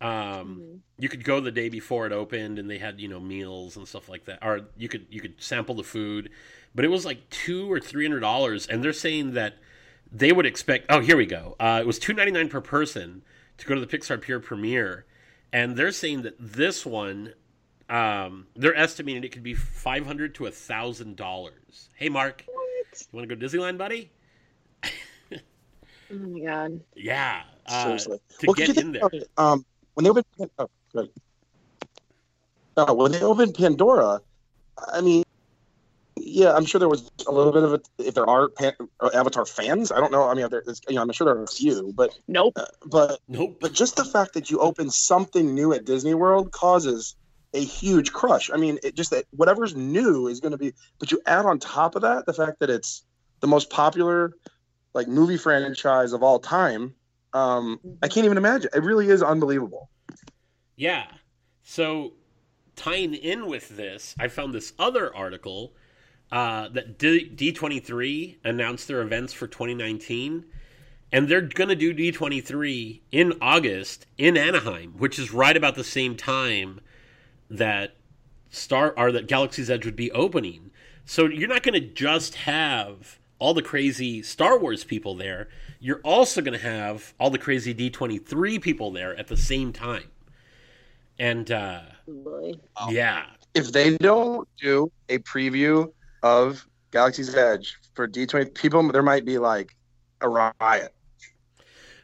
[0.00, 0.82] Um, Mhm.
[0.98, 3.86] you could go the day before it opened and they had you know meals and
[3.86, 6.30] stuff like that or you could you could sample the food
[6.74, 9.54] but it was like two or three hundred dollars and they're saying that
[10.10, 13.22] they would expect oh here we go uh, it was 299 per person
[13.58, 15.04] to go to the pixar pier premiere
[15.52, 17.34] and they're saying that this one
[17.88, 23.06] um, they're estimating it could be 500 to a thousand dollars hey mark what?
[23.12, 24.10] you want to go to disneyland buddy
[26.10, 26.80] Oh my god.
[26.94, 28.20] yeah uh, Seriously.
[28.38, 29.02] to Well, get in there?
[29.36, 29.64] Um,
[29.96, 30.26] when they opened,
[30.58, 31.10] oh, good.
[32.76, 34.20] Uh, when they opened Pandora,
[34.92, 35.24] I mean,
[36.16, 37.88] yeah, I'm sure there was a little bit of it.
[37.96, 40.28] If there are Pan, uh, Avatar fans, I don't know.
[40.28, 42.52] I mean, there's, you know, I'm sure there are a few, but Nope.
[42.56, 43.56] uh, but Nope.
[43.58, 47.16] but just the fact that you open something new at Disney World causes
[47.54, 48.50] a huge crush.
[48.52, 50.74] I mean, it just that whatever's new is going to be.
[50.98, 53.02] But you add on top of that the fact that it's
[53.40, 54.34] the most popular
[54.92, 56.94] like movie franchise of all time.
[57.36, 58.70] Um, I can't even imagine.
[58.74, 59.90] It really is unbelievable.
[60.76, 61.06] Yeah.
[61.62, 62.14] So
[62.76, 65.74] tying in with this, I found this other article
[66.32, 70.46] uh, that D- D23 announced their events for 2019,
[71.12, 75.84] and they're going to do D23 in August in Anaheim, which is right about the
[75.84, 76.80] same time
[77.50, 77.96] that
[78.48, 80.70] Star or that Galaxy's Edge would be opening.
[81.04, 85.48] So you're not going to just have all the crazy Star Wars people there.
[85.86, 90.10] You're also going to have all the crazy D23 people there at the same time.
[91.16, 92.54] And uh, Boy.
[92.88, 95.92] yeah, If they don't do a preview
[96.24, 99.76] of Galaxy's Edge for D20, people there might be like
[100.22, 100.92] a riot.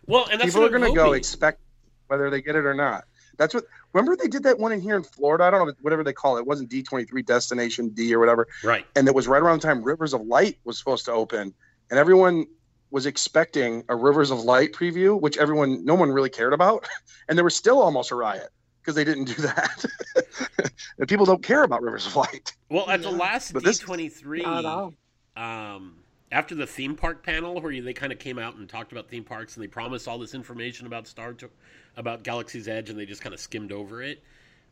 [0.06, 1.58] well, and that's people are what I'm going to go expect
[2.06, 3.02] whether they get it or not.
[3.36, 3.64] That's what.
[3.94, 5.42] Remember they did that one in here in Florida.
[5.42, 6.42] I don't know whatever they call it.
[6.42, 8.46] It wasn't D twenty three Destination D or whatever.
[8.62, 8.86] right.
[8.94, 11.52] And it was right around the time Rivers of Light was supposed to open,
[11.90, 12.46] and everyone
[12.92, 16.86] was expecting a Rivers of Light preview, which everyone, no one really cared about,
[17.28, 18.50] and there was still almost a riot
[18.80, 19.84] because they didn't do that.
[20.98, 22.52] and people don't care about Rivers of Light.
[22.68, 24.94] Well, at the last But this- D23, Not at all.
[25.36, 25.96] um,
[26.30, 29.24] after the theme park panel where they kind of came out and talked about theme
[29.24, 31.50] parks and they promised all this information about Star to-
[31.96, 34.22] about Galaxy's Edge and they just kind of skimmed over it.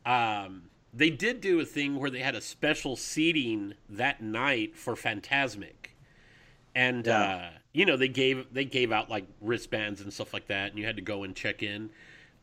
[0.05, 4.95] Um, they did do a thing where they had a special seating that night for
[4.95, 5.90] Fantasmic,
[6.75, 7.21] and Yeah.
[7.21, 10.79] uh, you know they gave they gave out like wristbands and stuff like that, and
[10.79, 11.89] you had to go and check in.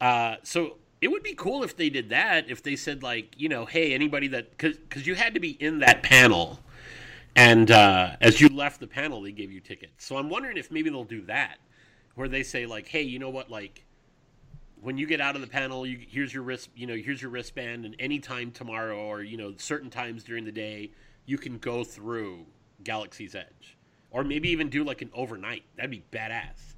[0.01, 2.51] Uh, so it would be cool if they did that.
[2.51, 5.79] If they said like you know, hey, anybody that because you had to be in
[5.81, 6.61] that panel
[7.37, 10.05] and uh, as you left the panel, they gave you tickets.
[10.05, 11.59] So I'm wondering if maybe they'll do that,
[12.17, 13.49] where they say like, "Hey, you know what?
[13.49, 13.85] Like,
[14.81, 17.31] when you get out of the panel, you, here's your wrist, you know, here's your
[17.31, 20.91] wristband, and anytime tomorrow, or you know, certain times during the day,
[21.27, 22.45] you can go through
[22.83, 23.77] Galaxy's Edge,
[24.11, 25.65] or maybe even do like an overnight.
[25.77, 26.75] That'd be badass.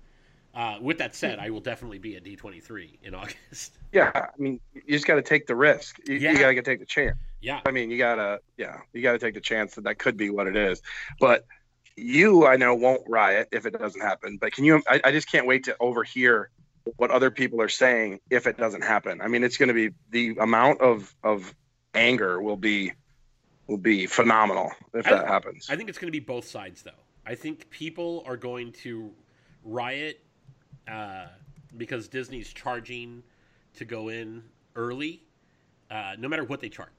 [0.53, 3.79] Uh, with that said, I will definitely be at D23 in August.
[3.93, 5.99] Yeah, I mean, you just got to take the risk.
[6.07, 6.33] You, Yeah.
[6.33, 7.17] you got to take the chance.
[7.43, 10.29] Yeah, I mean, you gotta, yeah, you gotta take the chance that that could be
[10.29, 10.83] what it is.
[11.21, 11.47] But
[11.97, 14.37] you, I know, won't riot if it doesn't happen.
[14.39, 14.83] But can you?
[14.87, 16.51] I, I just can't wait to overhear
[16.97, 19.23] what other people are saying if it doesn't happen.
[19.23, 21.55] I mean, it's going to be the amount of of
[21.95, 22.93] anger will be
[23.69, 25.69] will be phenomenal if I- that happens.
[25.71, 26.91] I think it's going to be both sides, though.
[27.31, 29.09] I think people are going to
[29.63, 30.21] riot
[30.91, 31.27] uh,
[31.77, 33.23] because Disney's charging
[33.75, 34.43] to go in
[34.75, 35.23] early,
[35.93, 36.91] uh, no matter what they charge.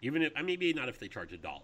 [0.00, 1.60] Even if, uh, maybe not if they charge a dollar.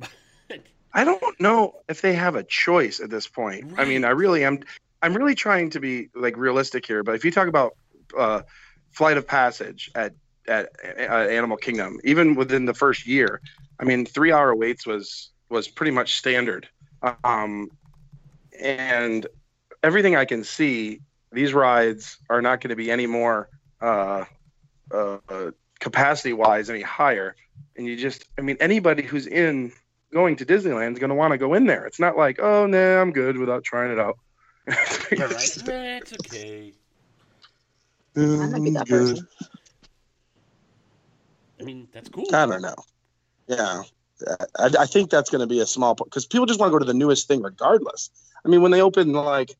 [0.48, 0.60] But
[0.92, 3.72] I don't know if they have a choice at this point.
[3.78, 4.58] I mean, I really am.
[5.00, 7.02] I'm really trying to be like realistic here.
[7.02, 7.76] But if you talk about
[8.18, 8.42] uh,
[8.90, 10.12] Flight of Passage at
[10.46, 13.40] at uh, Animal Kingdom, even within the first year,
[13.80, 16.68] I mean, three hour waits was was pretty much standard.
[17.24, 17.70] Um,
[18.60, 19.26] and
[19.82, 21.00] everything I can see,
[21.32, 23.48] these rides are not going to be any more
[23.80, 24.24] uh,
[24.92, 25.18] uh,
[25.80, 27.34] capacity wise any higher.
[27.76, 29.72] And you just, I mean, anybody who's in
[30.12, 31.86] going to Disneyland is going to want to go in there.
[31.86, 34.18] It's not like, oh, nah, I'm good without trying it out.
[34.68, 35.58] yeah, right?
[36.02, 36.72] It's okay.
[38.14, 39.26] I might be that person.
[41.58, 42.26] I mean, that's cool.
[42.32, 42.74] I don't know.
[43.46, 43.82] Yeah.
[44.58, 46.74] I, I think that's going to be a small part because people just want to
[46.74, 48.10] go to the newest thing regardless.
[48.44, 49.52] I mean, when they open, like,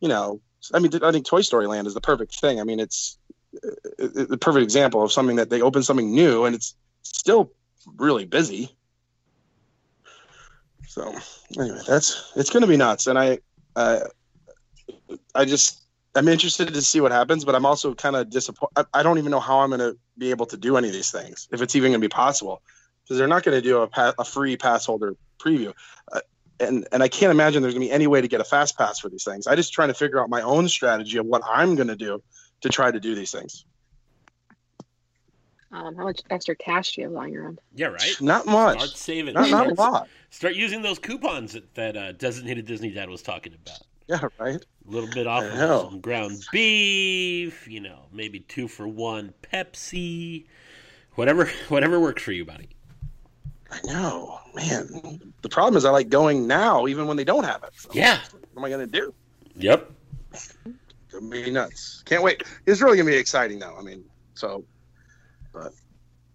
[0.00, 0.40] you know,
[0.72, 2.60] I mean, I think Toy Story Land is the perfect thing.
[2.60, 3.18] I mean, it's
[3.64, 7.52] uh, the perfect example of something that they open something new and it's still
[7.96, 8.74] really busy.
[10.88, 11.14] So,
[11.58, 13.38] anyway, that's it's going to be nuts, and I,
[13.76, 14.00] uh,
[15.34, 15.80] I just
[16.14, 18.72] I'm interested to see what happens, but I'm also kind of disappointed.
[18.76, 20.92] I, I don't even know how I'm going to be able to do any of
[20.92, 22.60] these things if it's even going to be possible
[23.12, 25.74] because they're not going to do a, pa- a free pass holder preview.
[26.10, 26.20] Uh,
[26.58, 28.78] and, and I can't imagine there's going to be any way to get a fast
[28.78, 29.46] pass for these things.
[29.46, 32.22] I just trying to figure out my own strategy of what I'm going to do
[32.62, 33.66] to try to do these things.
[35.72, 37.60] Um, how much extra cash do you have lying around?
[37.74, 38.16] Yeah, right?
[38.18, 38.78] Not much.
[38.78, 39.34] Start saving.
[39.34, 40.08] Not, not a lot.
[40.30, 43.80] start using those coupons that, that uh, Designated Disney Dad was talking about.
[44.08, 44.56] Yeah, right.
[44.56, 50.46] A little bit off of some ground beef, you know, maybe two for one Pepsi,
[51.14, 52.70] whatever, whatever works for you, buddy.
[53.72, 55.32] I know, man.
[55.40, 57.70] The problem is I like going now, even when they don't have it.
[57.74, 58.20] So Yeah.
[58.52, 59.14] What am I going to do?
[59.56, 59.90] Yep.
[61.12, 62.02] Gonna be nuts.
[62.06, 62.42] Can't wait.
[62.66, 63.76] It's really gonna be exciting, though.
[63.78, 64.02] I mean,
[64.34, 64.64] So,
[65.52, 65.72] but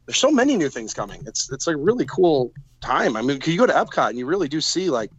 [0.06, 1.23] there's so many new things coming.
[1.26, 3.17] It's it's a really cool time.
[3.17, 5.12] I mean, can you go to Epcot and you really do see like,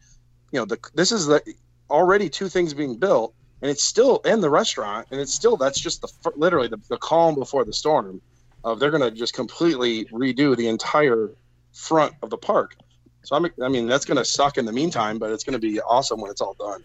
[0.52, 1.42] you know, the this is the
[1.90, 5.80] already two things being built, and it's still in the restaurant, and it's still that's
[5.80, 8.20] just the literally the, the calm before the storm.
[8.62, 11.30] Of they're gonna just completely redo the entire
[11.78, 12.76] front of the park.
[13.22, 16.20] So I'm, I mean, that's gonna suck in the meantime, but it's gonna be awesome
[16.20, 16.82] when it's all done.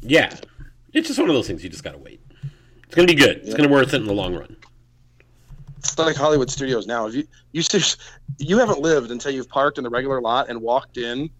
[0.00, 0.34] Yeah,
[0.92, 2.20] it's just one of those things you just gotta wait.
[2.84, 3.38] It's gonna be good.
[3.38, 3.56] It's Yeah.
[3.56, 4.56] gonna be worth it in the long run.
[5.78, 7.06] It's like Hollywood Studios now.
[7.06, 7.62] If you you
[8.38, 11.30] you haven't lived until you've parked in the regular lot and walked in.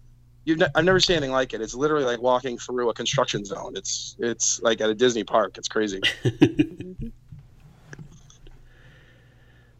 [0.45, 1.61] You've ne- I've never seen anything like it.
[1.61, 3.73] It's literally like walking through a construction zone.
[3.75, 5.57] It's it's like at a Disney park.
[5.57, 6.01] It's crazy.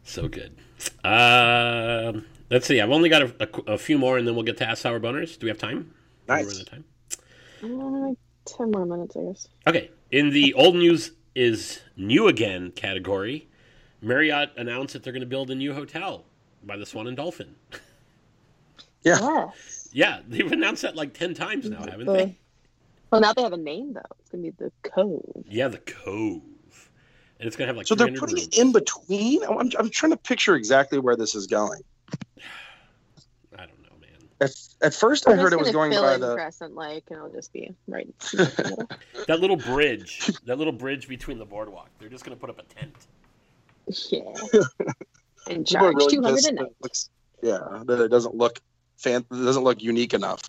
[0.02, 0.56] So good.
[1.04, 2.80] Um, let's see.
[2.80, 5.00] I've only got a, a- a few more, and then we'll get to Ask Sour
[5.00, 5.38] Boners.
[5.38, 5.92] Do we have time?
[6.28, 6.46] Are we Nice.
[6.46, 6.84] running out of time?
[8.10, 8.14] Uh,
[8.46, 9.48] Ten more minutes, I guess.
[9.66, 9.90] Okay.
[10.10, 13.48] In the old news is new again category,
[14.00, 16.24] Marriott announced that they're going to build a new hotel
[16.64, 17.54] by the Swan and Dolphin.
[19.02, 19.18] Yeah.
[19.18, 19.88] Yes.
[19.94, 22.36] Yeah, they've announced that like ten times now, haven't The- they?
[23.10, 24.02] Well, now they have a name though.
[24.20, 25.42] It's gonna be the Cove.
[25.48, 26.42] Yeah, the Cove,
[27.38, 28.48] and it's going to have like So they're putting rooms.
[28.48, 29.42] it in between.
[29.44, 31.80] I'm, I'm trying to picture exactly where this is going.
[33.56, 34.28] I don't know, man.
[34.40, 34.50] At,
[34.80, 36.34] at first, I They're heard it was gonna fill by in the.
[36.34, 38.06] Crescent Lake, and it'll just be right.
[38.06, 39.24] in the middle.
[39.26, 41.90] That little bridge, that little bridge between the boardwalk.
[41.98, 42.94] They're just going to put up a tent.
[44.10, 44.22] yeah.
[45.46, 46.66] And charge really two hundred pissed a night.
[46.66, 47.10] it looks,
[47.42, 48.60] yeah, that it doesn't look
[48.96, 50.40] fan, it doesn't look unique enough.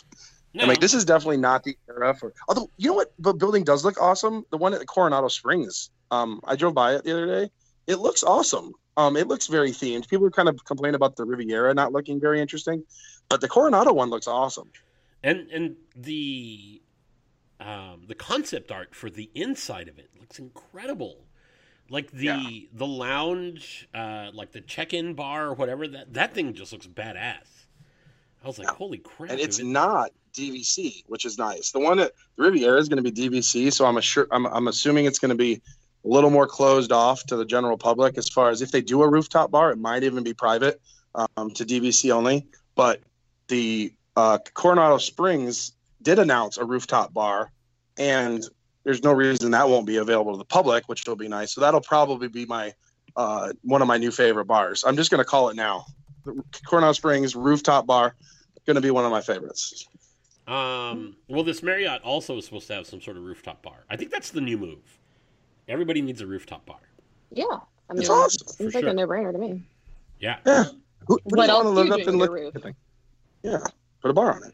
[0.53, 2.33] No, I'm like, this is definitely not the era for.
[2.47, 3.13] Although, you know what?
[3.19, 4.45] The building does look awesome.
[4.51, 5.89] The one at Coronado Springs.
[6.11, 7.51] Um, I drove by it the other day.
[7.87, 8.73] It looks awesome.
[8.97, 10.09] Um, it looks very themed.
[10.09, 12.83] People are kind of complaining about the Riviera not looking very interesting,
[13.31, 14.69] but the Coronado one looks awesome.
[15.23, 16.81] and and the
[17.59, 21.25] um, the concept art for the inside of it looks incredible.
[21.89, 22.59] Like the Yeah.
[22.73, 27.65] the lounge, uh, like the check-in bar or whatever that that thing just looks badass.
[28.43, 28.75] I was like, Yeah.
[28.75, 29.29] holy crap!
[29.31, 31.71] and it's it- not DVC, which is nice.
[31.71, 34.67] The one at the Riviera is going to be DVC, so I'm assure I'm, I'm
[34.67, 35.61] assuming it's going to be
[36.03, 39.03] a little more closed off to the general public as far as if they do
[39.03, 40.81] a rooftop bar, it might even be private
[41.13, 42.47] um, to DVC only.
[42.73, 43.01] But
[43.51, 47.51] the uh, Coronado Springs did announce a rooftop bar,
[47.97, 48.43] and
[48.83, 51.53] there's no reason that won't be available to the public, which will be nice.
[51.53, 52.73] So that'll probably be my
[53.15, 54.83] uh, one of my new favorite bars.
[54.87, 55.85] I'm just going to call it now.
[56.25, 58.15] The Coronado Springs rooftop bar
[58.65, 59.85] going to be one of my favorites.
[60.47, 63.83] Um, well, this Marriott also is supposed to have some sort of rooftop bar.
[63.89, 64.79] I think that's the new move.
[65.67, 66.79] Everybody needs a rooftop bar.
[67.31, 67.43] Yeah.
[67.89, 68.89] I mean, It's awesome, seems for like sure.
[68.91, 69.61] a no-brainer to me.
[70.19, 70.63] Yeah, Yeah.
[71.07, 72.55] Who, who What doesn't else wanna do you live do and with look your roof?
[72.55, 72.75] at the-
[73.43, 73.59] Yeah,
[74.01, 74.53] put a bar on it.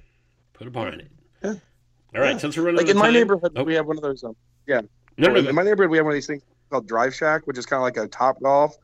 [0.53, 1.11] put a bar in it.
[1.43, 1.53] Yeah.
[2.15, 2.37] All right, Yeah.
[2.37, 4.23] since we're running Like in my time- neighborhood, Oh, we have one of those.
[4.23, 4.81] Um, yeah,
[5.17, 7.45] no, no, in no, my neighborhood, we have one of these things called Drive Shack,
[7.47, 8.75] which is kind of like a Top Golf,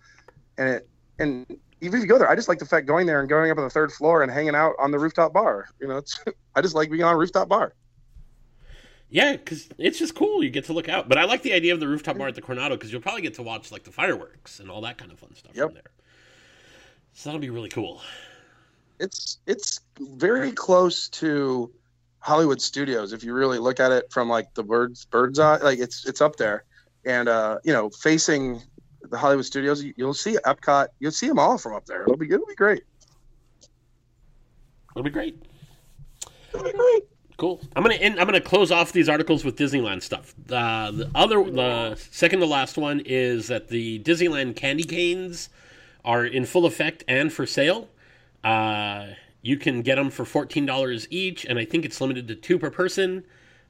[0.57, 0.89] and it
[1.19, 1.45] and
[1.81, 3.57] even if you go there, I just like the fact going there and going up
[3.57, 5.67] on the third floor and hanging out on the rooftop bar.
[5.81, 6.17] You know, it's
[6.55, 7.73] I just like being on a rooftop bar.
[9.09, 10.43] Yeah, because it's just cool.
[10.43, 11.07] You get to look out.
[11.07, 13.21] But I like the idea of the rooftop bar at the Coronado because you'll probably
[13.21, 15.65] get to watch like the fireworks and all that kind of fun stuff Yep.
[15.67, 15.83] from there.
[17.13, 18.01] So that'll be really cool.
[18.99, 21.71] It's it's very close to
[22.19, 25.57] Hollywood Studios if you really look at it from like the bird's bird's eye.
[25.57, 26.63] Like it's it's up there,
[27.05, 28.61] and uh, you know, facing
[29.09, 30.87] the Hollywood Studios, you- you'll see Epcot.
[30.99, 32.03] You'll see them all from up there.
[32.03, 32.83] It'll be it'll be great.
[34.91, 35.41] It'll be great.
[36.53, 37.03] It'll be great.
[37.37, 37.59] Cool.
[37.75, 40.35] I'm gonna end, I'm gonna close off these articles with Disneyland stuff.
[40.51, 45.49] Uh, the other, the second to last one is that the Disneyland candy canes
[46.05, 47.89] are in full effect and for sale.
[48.43, 49.07] Uh,
[49.41, 52.57] you can get them for fourteen dollars each, and I think it's limited to two
[52.57, 53.25] per person.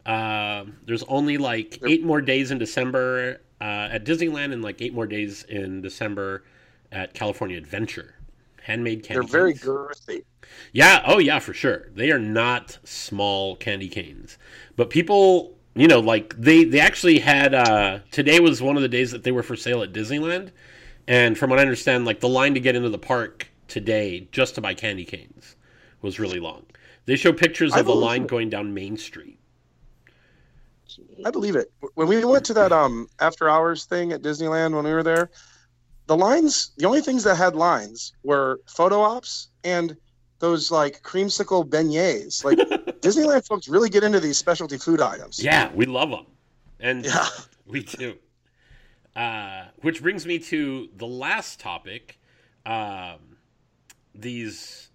[0.05, 4.93] Uh, there's only like eight more days in December uh, at Disneyland, and like eight
[4.93, 6.43] more days in December
[6.91, 8.15] at California Adventure.
[8.61, 9.25] Handmade candy.
[9.25, 9.65] They're very canes.
[9.65, 10.23] girthy.
[10.71, 11.89] Yeah, oh yeah, for sure.
[11.95, 14.37] They are not small candy canes.
[14.75, 18.87] But people, you know, like they they actually had uh today was one of the
[18.87, 20.51] days that they were for sale at Disneyland.
[21.07, 24.53] And from what I understand, like the line to get into the park today just
[24.53, 25.55] to buy candy canes
[26.03, 26.63] was really long.
[27.05, 28.27] They show pictures of a line it.
[28.27, 29.39] going down Main Street.
[31.25, 31.71] I believe it.
[31.95, 35.31] When we went to that um after hours thing at Disneyland when we were there,
[36.05, 39.97] the lines, the only things that had lines were photo ops and
[40.37, 42.45] those like creamsicle beignets.
[42.45, 42.59] Like
[43.01, 45.43] Disneyland folks really get into these specialty food items.
[45.43, 46.27] Yeah, we love them.
[46.79, 47.27] And Yeah.
[47.65, 48.17] We do.
[49.15, 52.19] Uh, which brings me to the last topic.
[52.65, 53.32] Um,
[54.15, 54.89] these,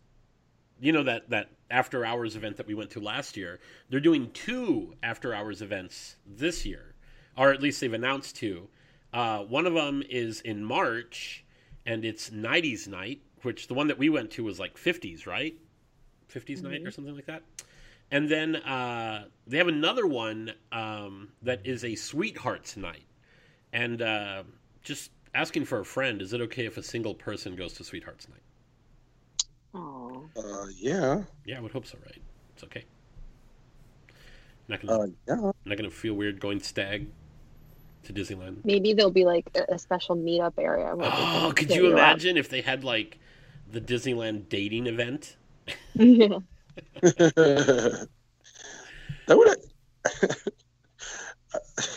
[0.80, 3.60] you know, that, that after hours event that we went to last year.
[3.90, 6.94] They're doing two after hours events this year,
[7.36, 8.68] or at least they've announced two.
[9.12, 11.44] Uh, one of them is in March,
[11.86, 15.54] and it's 90s night, which the one that we went to was like 50s, right?
[16.32, 17.42] 50s night or something like that.
[18.10, 23.04] And then uh, they have another one um, that is a sweethearts night,
[23.72, 24.44] and uh,
[24.82, 26.22] just asking for a friend.
[26.22, 28.40] Is it okay if a single person goes to sweethearts night?
[29.78, 31.22] Oh, Uh, yeah.
[31.44, 32.22] Yeah, I would hope so, right?
[32.54, 32.84] It's okay.
[34.68, 35.52] Not gonna Uh, yeah.
[35.64, 37.08] not gonna feel weird going stag
[38.04, 38.64] to Disneyland.
[38.64, 40.94] maybe there'll be like a, a special meetup area.
[40.96, 41.92] where Oh, could you up.
[41.92, 43.18] imagine if they had like
[43.70, 45.36] the Disneyland dating event?
[45.98, 46.38] yeah.
[49.26, 49.48] that would.
[49.48, 49.56] Have.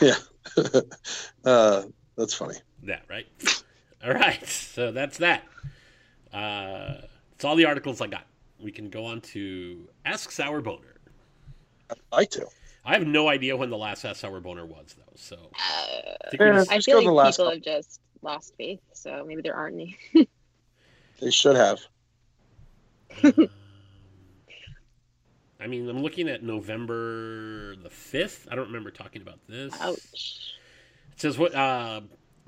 [0.01, 0.15] Yeah.
[1.45, 1.83] uh,
[2.17, 2.55] that's funny.
[2.83, 3.27] That right?
[4.03, 5.43] All right, so that's that.
[6.33, 7.01] Uh,
[7.41, 8.27] it's all the articles I got.
[8.59, 10.93] We can go on to Ask Sour Boner.
[11.89, 12.45] I'd like to.
[12.85, 15.11] I have no idea when the last Ask Sour Boner was, though.
[15.15, 17.49] So Uh, I think just, I feel like people couple.
[17.49, 19.97] have just lost faith, so maybe there aren't any.
[21.19, 21.79] They should have.
[23.23, 23.49] um,
[25.59, 28.47] I mean, I'm looking at November the fifth.
[28.51, 29.73] I don't remember talking about this.
[29.81, 30.53] Ouch.
[31.11, 32.01] It says what uh,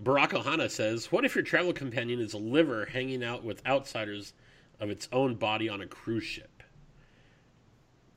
[0.04, 1.12] Barack Ohana says.
[1.12, 4.34] What if your travel companion is a liver hanging out with outsiders
[4.80, 6.64] of its own body on a cruise ship?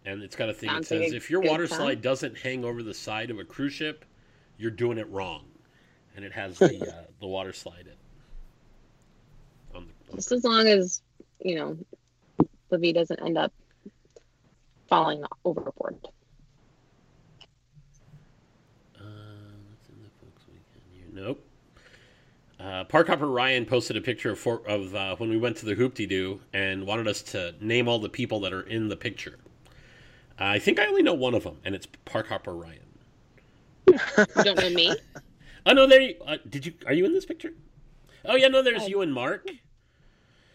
[0.04, 1.78] And it's got a thing Sounds that says if your water time.
[1.78, 4.04] slide doesn't hang over the side of a cruise ship,
[4.56, 5.44] you're doing it wrong.
[6.14, 7.98] And it has the uh, the water slide it.
[9.74, 11.02] On the, on Just the as long as
[11.40, 11.76] you know,
[12.70, 13.52] Livy doesn't end up
[14.88, 15.96] falling overboard.
[18.96, 19.02] Uh,
[19.68, 21.06] what's in the folks weekend here?
[21.12, 21.45] Nope.
[22.76, 25.64] Uh, Park Hopper Ryan posted a picture of, for, of uh, when we went to
[25.64, 29.38] the Hoop-Dee-Doo and wanted us to name all the people that are in the picture.
[30.38, 32.80] Uh, I think I only know one of them, and it's Park Hopper Ryan.
[33.86, 33.98] You
[34.44, 34.94] don't know me?
[35.64, 36.02] Oh no, there.
[36.02, 36.74] You, uh, did you?
[36.86, 37.52] Are you in this picture?
[38.26, 38.60] Oh yeah, no.
[38.62, 39.48] There's I- you and Mark.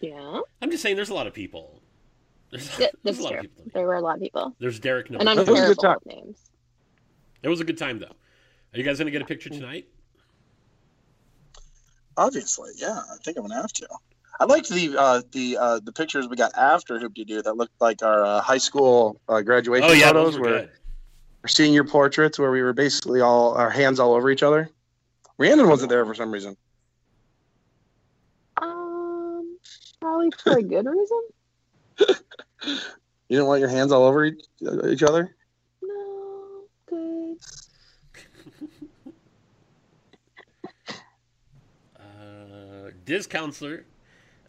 [0.00, 1.80] Yeah, I'm just saying, there's a lot of people.
[2.50, 3.38] There's, Th- there's a lot true.
[3.40, 3.64] of people.
[3.74, 5.08] There were a lot of people, There's Derek.
[5.10, 5.96] and I'm That was a good terrible time.
[6.04, 6.38] with names.
[7.42, 8.06] It was a good time though.
[8.06, 9.86] Are you guys gonna get a picture tonight?
[12.16, 13.00] Obviously, yeah.
[13.10, 13.88] I think I'm gonna have to.
[14.40, 18.02] I liked the uh, the uh, the pictures we got after Hoop-Dee-Doo that looked like
[18.02, 20.70] our uh, high school uh, graduation Oh yeah, photos, those were where good.
[21.44, 24.68] our senior portraits, where we were basically all our hands all over each other.
[25.38, 26.56] Rhiannon wasn't there for some reason.
[28.60, 29.58] Um,
[30.00, 31.22] probably for a good reason.
[33.28, 35.34] You didn't want your hands all over each, uh, each other.
[35.82, 37.36] No, good.
[41.96, 43.84] Uh, Diz counselor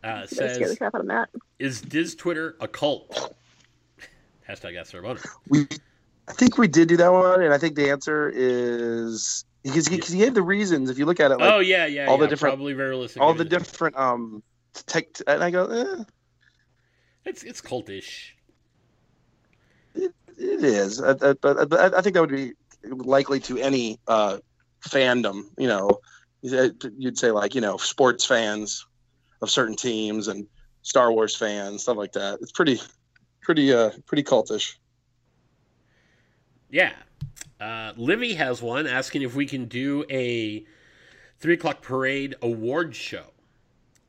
[0.03, 1.29] uh, Did I scare the says, crap out of Matt?
[1.59, 3.33] "Is Diz Twitter a cult?"
[4.49, 5.21] Hashtag ask Sour Boner.
[5.47, 5.65] We,
[6.27, 9.97] I think we did do that one, and I think the answer is because he,
[9.97, 10.89] 'cause he gave the reasons.
[10.89, 13.21] If you look at it, like oh yeah, yeah, all the different- probably very realistic.
[13.21, 14.43] all the different um
[14.73, 16.03] tech, and I go, eh,
[17.25, 18.31] It's it's cultish.
[19.95, 23.57] it, it is, uh, uh, but but I, I think that would be likely to
[23.57, 24.39] any uh
[24.85, 25.43] fandom.
[25.57, 25.99] You know,
[26.43, 28.85] you'd say like you know sports fans
[29.41, 30.45] of certain teams and
[30.81, 32.39] Star Wars fans, stuff like that.
[32.41, 32.79] It's pretty,
[33.41, 34.75] pretty, uh, pretty cultish.
[36.69, 36.93] Yeah.
[37.59, 40.65] Uh, Livy has one asking if we can do a
[41.39, 43.25] three o'clock parade award show.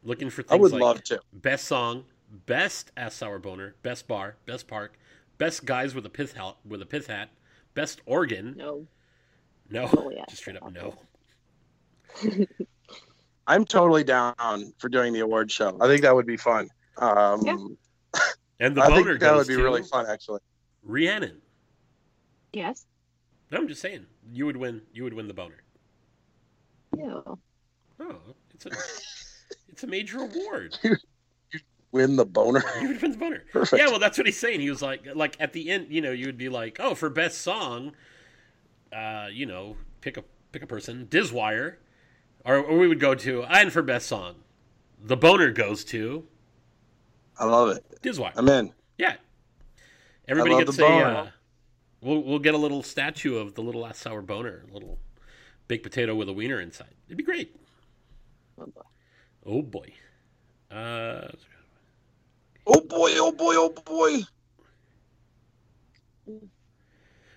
[0.03, 1.21] Looking for things I would like love to.
[1.33, 2.05] best song,
[2.47, 4.99] best ass sour boner, best bar, best park,
[5.39, 7.31] best guys with a pith hat, with a pith hat,
[7.75, 8.55] best organ.
[8.57, 8.87] No.
[9.71, 10.25] No, Oh, yeah.
[10.29, 10.95] just straight up no.
[13.47, 14.35] I'm totally down
[14.79, 15.77] for doing the award show.
[15.81, 16.69] I think that would be fun.
[16.99, 17.57] Um, Yeah.
[18.61, 20.39] And the I boner think that would be really fun, actually.
[20.85, 21.43] Rhiannon.
[22.53, 22.87] Yes.
[23.51, 24.81] No, I'm just saying you would win.
[24.93, 25.63] You would win the boner.
[26.97, 27.39] No.
[28.01, 28.17] Oh,
[28.55, 28.71] it's a
[29.69, 30.79] it's a major award.
[31.53, 31.61] You
[32.01, 32.65] win the boner.
[32.81, 33.45] You would win the boner.
[33.53, 33.81] Perfect.
[33.81, 34.59] Yeah, well, that's what he's saying.
[34.61, 37.09] He was like, like at the end, you know, you would be like, oh, for
[37.09, 37.93] best song,
[38.93, 41.77] uh, you know, pick a pick a person, Dizwire,
[42.45, 44.37] or, or we would go to, and for best song,
[45.03, 46.27] the boner goes to
[47.39, 47.85] I love it.
[48.03, 48.33] Dizwire.
[48.37, 48.73] I'm in.
[48.99, 49.17] Yeah,
[50.29, 50.89] everybody gets the a.
[50.89, 51.05] boner.
[51.05, 51.27] Uh,
[52.01, 54.99] we'll we'll get a little statue of the little last sour boner, a little
[55.69, 56.95] baked potato with a wiener inside.
[57.07, 57.57] It'd be great.
[58.59, 58.83] Oh, boy.
[59.47, 59.93] Oh boy.
[60.71, 61.29] Uh,
[62.67, 63.11] Oh boy!
[63.17, 63.55] Oh boy!
[63.57, 64.23] Oh boy!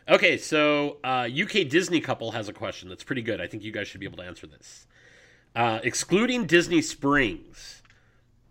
[0.10, 3.42] Okay, so uh, UK Disney couple has a question that's pretty good.
[3.42, 4.87] I think you guys should be able to answer this.
[5.58, 7.82] Uh, excluding Disney Springs,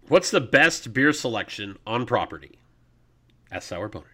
[0.09, 2.59] what's the best beer selection on property?
[3.52, 4.07] Ask Sour Boner.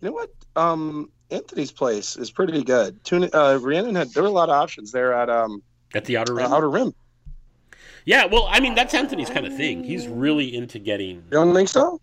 [0.00, 0.30] You know what?
[0.54, 3.02] Um, Anthony's place is pretty good.
[3.02, 5.64] Tuna, uh, Rhiannon had there were a lot of options there at um
[5.96, 6.52] At the Outer uh, Rim.
[6.52, 6.94] Outer Rim.
[8.04, 9.82] Yeah, well, I mean that's Anthony's kind of thing.
[9.82, 11.16] He's really into getting.
[11.16, 12.00] You don't think so?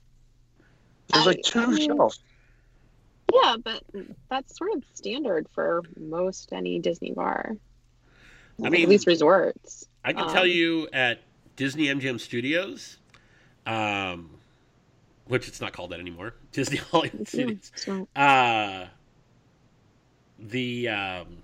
[1.14, 2.20] There's I- like I two mean- shelves.
[3.34, 3.82] Yeah, but
[4.30, 7.56] that's sort of standard for most any Disney bar.
[8.64, 9.88] I at mean, least resorts.
[10.04, 11.22] I can Um, tell you at
[11.56, 12.98] Disney MGM Studios,
[13.66, 14.30] um,
[15.26, 17.72] which it's not called that anymore, Disney Hollywood Studios.
[17.76, 18.88] So, Uh,
[20.40, 21.44] the um,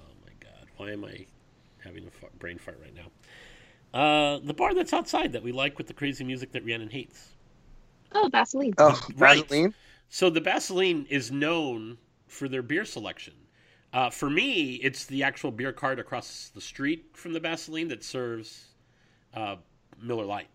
[0.00, 1.26] oh my god, why am I
[1.84, 3.10] having a fa- brain fart right now?
[3.98, 7.34] Uh, the bar that's outside that we like with the crazy music that Rhiannon hates.
[8.12, 8.74] oh, BaseLine.
[8.78, 9.48] Oh, Right.
[9.48, 9.74] BaseLine.
[10.08, 13.34] So the BaseLine is known for their beer selection.
[13.92, 18.04] Uh, for me, it's the actual beer cart across the street from the BaseLine that
[18.04, 18.66] serves
[19.34, 19.56] uh,
[20.00, 20.48] Miller Lite.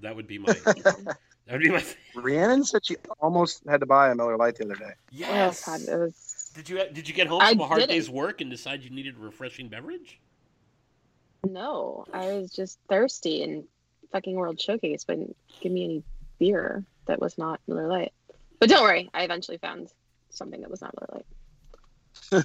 [0.00, 0.52] That would be my.
[0.64, 1.16] that
[1.50, 1.84] would be my.
[2.14, 4.92] Rhiannon said she almost had to buy a Miller Lite the other day.
[5.10, 5.64] Yes.
[5.68, 6.50] Oh, God, it was.
[6.54, 7.92] Did you Did you get home I from a hard didn't.
[7.94, 10.18] day's work and decide you needed a refreshing beverage?
[11.44, 13.64] No, I was just thirsty and
[14.12, 16.02] fucking World Showcase wouldn't give me any
[16.38, 18.12] beer that was not Miller Lite.
[18.60, 19.88] But don't worry, I eventually found
[20.30, 21.26] something that was not Miller Lite.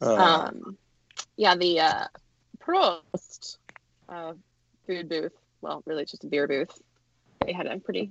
[0.00, 0.14] Uh,
[0.50, 0.76] Um,
[1.36, 2.06] yeah, the uh,
[2.58, 3.58] Prost
[4.08, 4.32] uh,
[4.86, 5.32] food booth.
[5.60, 6.76] Well, really, it's just a beer booth.
[7.46, 8.10] They had a pretty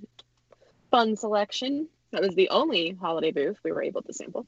[0.89, 1.89] fun selection.
[2.12, 4.47] That was the only holiday booth we were able to sample.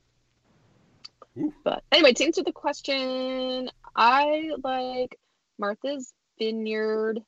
[1.38, 1.54] Ooh.
[1.64, 5.20] But anyway, to answer the question, I like
[5.60, 7.20] Martha's Vineyard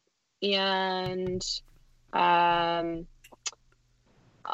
[0.42, 1.44] and
[2.14, 3.08] um,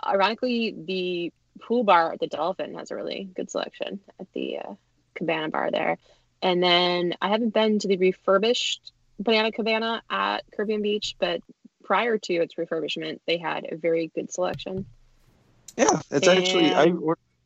[0.05, 4.73] ironically, the pool bar at the Dolphin has a really good selection at the uh,
[5.15, 5.97] Cabana bar there.
[6.41, 11.41] And then I haven't been to the refurbished Banana Cabana at Caribbean Beach, but
[11.83, 14.85] prior to its refurbishment, they had a very good selection.
[15.77, 16.83] yeah, it's actually I.
[16.85, 16.99] and-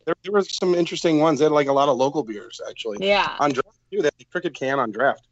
[0.05, 1.39] There, there were some interesting ones.
[1.39, 3.35] They had like a lot of local beers actually Yeah.
[3.39, 3.97] on draft too.
[4.03, 5.25] They had the Crooked Can on draft.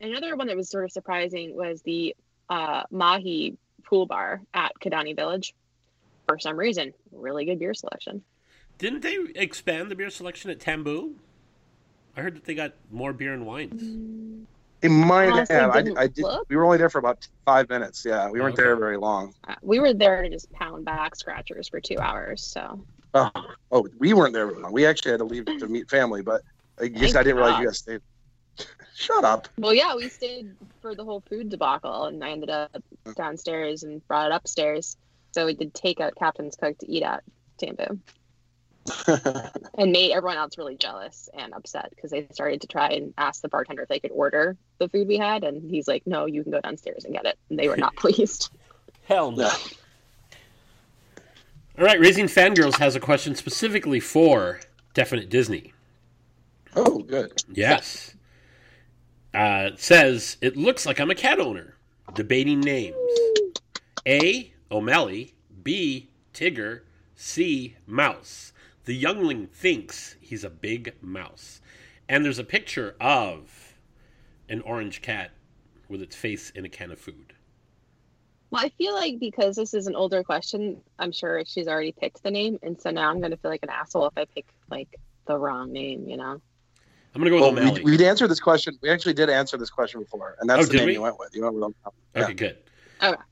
[0.00, 2.14] Another one that was sort of surprising was the
[2.48, 5.52] uh, Mahi pool bar at Kidani Village.
[6.26, 8.22] For some reason, really good beer selection.
[8.78, 11.14] Didn't they expand the beer selection at Tambu?
[12.16, 14.46] I heard that they got more beer and wines.
[14.80, 15.70] They might Honestly, have.
[15.70, 16.22] I, didn't I did.
[16.22, 16.46] look.
[16.48, 18.04] We were only there for about five minutes.
[18.04, 18.62] Yeah, we weren't Okay.
[18.62, 19.34] there very long.
[19.48, 22.42] Uh, we were there to just pound back scratchers for two hours.
[22.42, 23.30] So Oh,
[23.70, 24.72] oh, we weren't there very long.
[24.72, 26.42] We actually had to leave to meet family, but
[26.80, 28.00] I guess Thank I didn't realize you guys stayed.
[28.94, 29.48] Shut up.
[29.58, 32.70] Well, yeah, we stayed for the whole food debacle, and I ended up
[33.16, 34.96] downstairs and brought it upstairs.
[35.34, 37.24] So we did take out Captain's Cook to eat at
[37.60, 37.98] Tambu,
[39.76, 43.42] and made everyone else really jealous and upset because they started to try and ask
[43.42, 46.44] the bartender if they could order the food we had, and he's like, "No, you
[46.44, 48.50] can go downstairs and get it." And they were not pleased.
[49.08, 49.50] Hell no.
[51.76, 54.60] All right, Raising Fangirls has a question specifically for
[54.94, 55.72] Definite Disney.
[56.76, 57.42] oh, good.
[57.52, 58.14] Yes.
[59.34, 61.74] Uh, it says, it looks like I'm a cat owner.
[62.14, 62.94] Debating names.
[64.06, 64.53] A.
[64.70, 65.34] O'Malley.
[65.62, 66.08] B.
[66.32, 66.80] Tigger.
[67.14, 67.76] C.
[67.86, 68.52] Mouse.
[68.84, 71.60] The youngling thinks he's a big mouse.
[72.08, 73.74] And there's a picture of
[74.48, 75.30] an orange cat
[75.88, 77.32] with its face in a can of food.
[78.50, 82.22] Well, I feel like because this is an older question, I'm sure she's already picked
[82.22, 84.46] the name, and so now I'm going to feel like an asshole if I pick
[84.70, 86.06] like the wrong name.
[86.06, 86.40] You know?
[87.14, 87.82] I'm going to go Well, with O'Malley.
[87.84, 88.78] we, we'd answered this question.
[88.82, 90.92] We actually did answer this question before, and that's Oh, the name we?
[90.94, 91.34] you went with.
[91.34, 91.94] You went with O'Malley.
[92.14, 92.22] Yeah.
[92.24, 92.58] Okay, good.
[93.02, 93.22] Okay.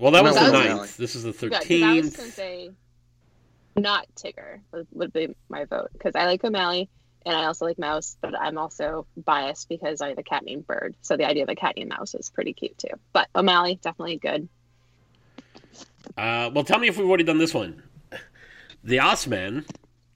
[0.00, 0.72] Well, that We was went the with ninth.
[0.72, 0.88] O'Malley.
[0.98, 2.34] This is the Yeah, 'cause I was going to 13th.
[2.34, 2.70] say
[3.76, 6.88] not Tigger would, would be my vote because I like O'Malley
[7.26, 10.66] and I also like Mouse, but I'm also biased because I have a cat named
[10.66, 10.94] Bird.
[11.02, 12.88] So the idea of a cat named Mouse is pretty cute too.
[13.12, 14.48] But O'Malley definitely good.
[16.16, 17.82] Uh, well, tell me if we've already done this one.
[18.82, 19.66] The Osman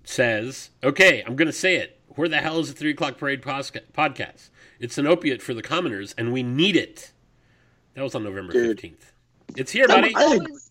[0.05, 2.01] says, "Okay, I'm going to say it.
[2.09, 4.49] Where the hell is the three o'clock parade posca- podcast?
[4.81, 7.13] It's an opiate for the commoners, and we need it."
[7.95, 8.81] That was on November Dude.
[8.81, 9.13] fifteenth.
[9.57, 10.15] It's here, buddy.
[10.15, 10.71] I That think- was-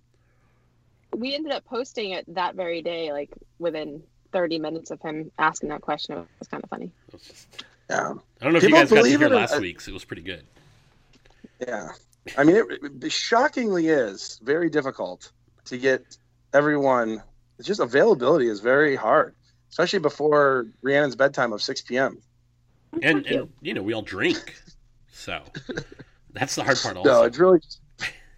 [1.15, 4.01] we ended up posting it that very day, like within
[4.31, 6.17] 30 minutes of him asking that question.
[6.17, 6.91] It was kind of funny.
[7.11, 8.13] Just- Yeah.
[8.41, 9.87] I don't know if you guys got to hear it or- last week's.
[9.87, 10.45] It was pretty good.
[11.59, 11.89] Yeah.
[12.37, 12.65] I mean, it,
[13.03, 15.31] it shockingly is very difficult
[15.65, 16.17] to get
[16.53, 17.21] everyone.
[17.59, 19.35] It's just availability is very hard,
[19.69, 22.17] especially before Rhiannon's bedtime of 6 p.m.
[23.03, 23.41] And, you.
[23.41, 24.55] and you know, we all drink,
[25.11, 25.41] so
[26.33, 26.97] that's the hard part.
[26.97, 27.81] Also, No, it's really just,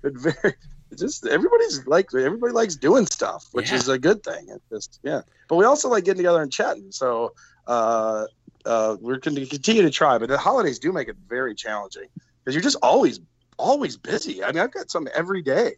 [0.06, 0.53] it's very.
[0.91, 3.78] It's just everybody's like everybody likes doing stuff, which Yeah.
[3.78, 4.45] is a good thing.
[4.49, 6.91] It's just yeah, but we also like getting together and chatting.
[6.91, 7.34] So
[7.68, 8.26] uh,
[8.66, 12.08] uh, we're going to continue to try, but the holidays do make it very challenging
[12.43, 13.20] because you're just always
[13.58, 14.43] always busy.
[14.43, 15.74] I mean, I've got some every day.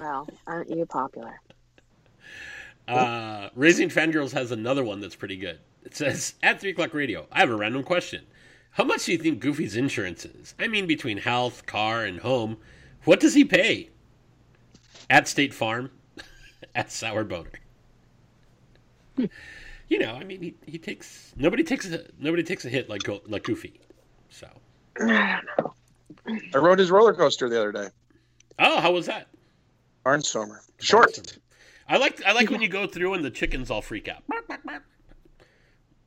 [0.00, 1.40] Well, aren't you popular?
[2.86, 5.58] Uh, Raising Fangirls has another one that's pretty good.
[5.84, 8.24] It says, at 3 o'clock radio, I have a random question.
[8.72, 10.54] How much do you think Goofy's insurance is?
[10.58, 12.56] I mean, between health, car, and home,
[13.04, 13.90] what does he pay?
[15.08, 15.90] At State Farm,
[16.74, 17.50] at Sour Boner.
[19.88, 23.02] you know, I mean, he, he takes nobody takes a nobody takes a hit like
[23.26, 23.80] like Goofy.
[24.28, 24.46] So,
[25.00, 25.40] I
[26.54, 27.88] rode his roller coaster the other day.
[28.60, 29.26] oh, how was that?
[30.06, 30.58] Barnstormer.
[30.78, 31.38] Short.
[31.88, 34.22] I like I like when you go through and the chickens all freak out.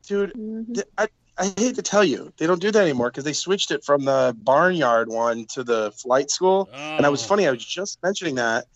[0.06, 0.82] Dude, Mhm.
[0.98, 3.84] I, I hate to tell you, they don't do that anymore because they switched it
[3.84, 6.70] from the barnyard one to the flight school.
[6.96, 7.26] And I was Oh.
[7.26, 8.66] funny, I was just mentioning that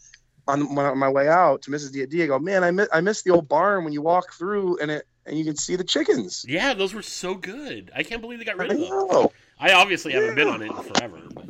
[0.49, 1.93] on my, on my way out to Mrs.
[2.11, 2.23] D.
[2.23, 4.91] I go, man, I miss, I miss the old barn when you walk through and
[4.91, 6.45] it and you can see the chickens.
[6.49, 7.93] Yeah, those were so good.
[7.95, 8.89] I can't believe they got I rid of them.
[8.89, 9.31] know.
[9.61, 11.45] I obviously haven't been on it in forever, but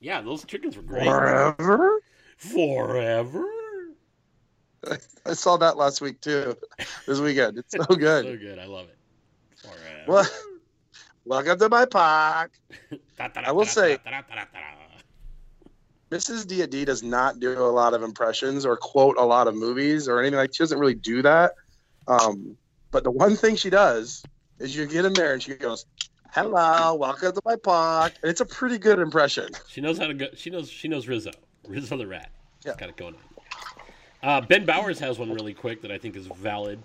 [0.00, 1.04] yeah, those chickens were great.
[1.06, 2.00] Forever?
[2.36, 3.46] Forever.
[5.26, 6.56] I saw that last week too.
[7.06, 7.58] This weekend.
[7.58, 7.90] It's so good.
[8.00, 8.40] So good.
[8.40, 8.58] good.
[8.58, 8.96] I love it.
[9.56, 10.04] Forever.
[10.06, 10.28] Well,
[11.24, 12.52] welcome to my park.
[13.18, 13.98] I will say-
[16.10, 16.46] Mrs.
[16.46, 20.18] D does not do a lot of impressions or quote a lot of movies or
[20.20, 20.52] anything like.
[20.52, 21.54] She doesn't really do that.
[22.08, 22.56] Um,
[22.90, 24.24] but the one thing she does
[24.58, 25.86] is you get in there and she goes,
[26.32, 29.50] "Hello, welcome to my park," and it's a pretty good impression.
[29.68, 30.26] She knows how to go.
[30.34, 30.68] She knows.
[30.68, 31.30] She knows Rizzo.
[31.68, 32.30] Rizzo the rat.
[32.66, 32.74] Yeah.
[32.76, 33.20] Got it going on.
[34.28, 36.80] Uh, ben Bowers has one really quick that I think is valid.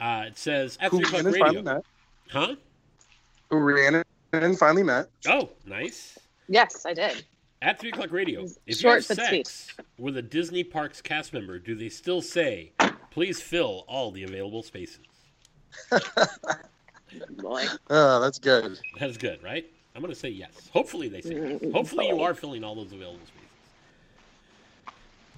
[0.00, 1.82] Uh, it says at Who three o'clock Rhiannon radio.
[2.30, 2.56] Huh?
[3.50, 4.04] Who Rhiannon
[4.56, 5.08] finally met.
[5.26, 6.18] Oh, nice.
[6.48, 7.24] Yes, I did.
[7.62, 8.46] At three o'clock radio.
[8.66, 9.46] If short you have but sweet.
[9.46, 12.70] sex with a Disney Parks cast member, do they still say,
[13.10, 15.00] "Please fill all the available spaces"?
[17.30, 17.64] Boy.
[17.90, 18.78] Oh, that's good.
[19.00, 19.66] That's good, right?
[19.96, 20.70] I'm gonna say yes.
[20.72, 21.60] Hopefully they say yes.
[21.60, 23.34] Mm, Hopefully you are filling all those available spaces.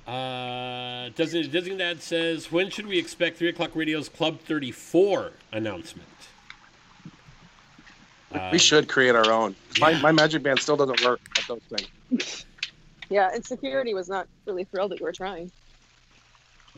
[0.07, 6.09] Uh, Disney Disney Dad says, when should we expect three o'clock radio's Club 34 announcement?
[8.33, 9.55] Um, we should create our own.
[9.81, 10.01] My, yeah.
[10.01, 12.47] my magic band still doesn't work at those things.
[13.13, 15.51] Yeah, and security was not really thrilled that you were trying.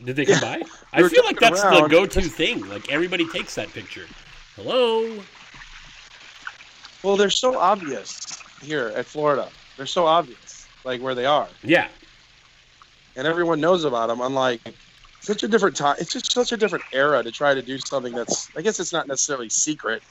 [0.03, 0.57] Did they come Yeah.
[0.57, 0.63] by?
[0.93, 2.67] I were feel like joking that's the go-to thing.
[2.67, 4.07] Like everybody takes that picture.
[4.55, 5.19] Hello.
[7.03, 9.47] Well, they're so obvious here at Florida.
[9.77, 11.87] They're so obvious, like where they are, Yeah.
[13.15, 14.19] and everyone knows about them.
[14.19, 14.61] Unlike
[15.19, 18.13] such a different time, it's just such a different era to try to do something
[18.13, 18.49] that's.
[18.57, 20.01] I guess it's not necessarily secret,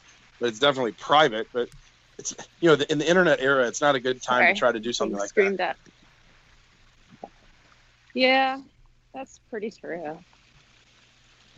[0.42, 1.46] but it's definitely private.
[1.54, 1.68] But
[2.18, 4.52] it's you know, the, in the internet era, it's not a good time Okay.
[4.52, 5.28] to try to do something like that.
[5.28, 5.76] Screamed at.
[8.12, 8.60] Yeah,
[9.14, 10.18] that's pretty true.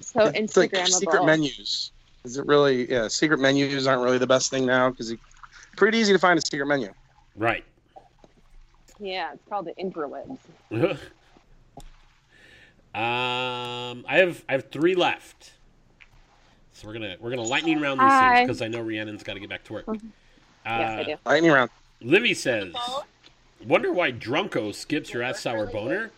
[0.01, 1.93] So It's like secret menus.
[2.27, 2.91] Is it really?
[2.91, 5.23] Yeah, secret menus aren't really the best thing now because it's
[5.77, 6.93] pretty easy to find a secret menu.
[7.37, 7.65] Right.
[9.01, 10.39] Yeah, it's called the interwebs.
[12.95, 15.53] um, I have I have three left.
[16.75, 18.35] So we're gonna we're gonna lightning round these Hi.
[18.39, 19.85] things because I know Rhiannon's got to get back to work.
[19.89, 19.95] Uh,
[20.67, 21.17] yes, I do.
[21.25, 21.71] Lightning round.
[22.01, 22.75] Livy says,
[23.65, 26.11] "Wonder why Drunko skips your ass sour boner?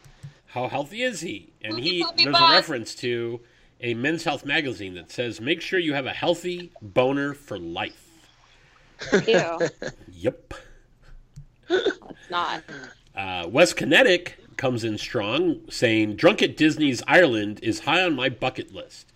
[0.47, 3.41] How healthy is he?" And he there's a reference to
[3.83, 8.03] a Men's Health magazine that says, "Make sure you have a healthy boner for life."
[9.27, 9.59] Ew,
[10.15, 10.55] Yep.
[11.69, 12.63] it's not.
[13.15, 18.31] Uh, West Kinetic comes in strong, saying, "Drunk at Disney's Ireland is high on my
[18.31, 19.13] bucket list.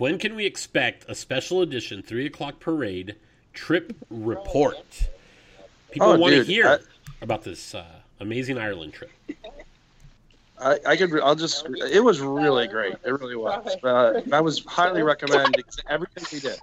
[0.00, 3.16] When can we expect a special edition three o'clock parade
[3.52, 5.10] trip report?
[5.90, 6.78] People Oh, want to hear I-
[7.20, 7.84] about this uh,
[8.18, 9.10] amazing Ireland trip."
[10.58, 11.20] I, I could.
[11.20, 11.66] I'll just.
[11.92, 12.94] It was really great.
[13.04, 13.76] It really was.
[13.84, 15.54] Uh, I was highly recommend
[15.90, 16.58] everything we did.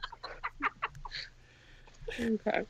[2.20, 2.64] Okay.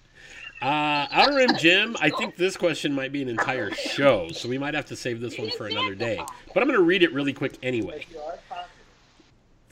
[0.62, 4.58] Uh, Outer Rim Jim, I think this question might be an entire show, so we
[4.58, 6.20] might have to save this one for another day.
[6.54, 8.06] But I'm going to read it really quick anyway.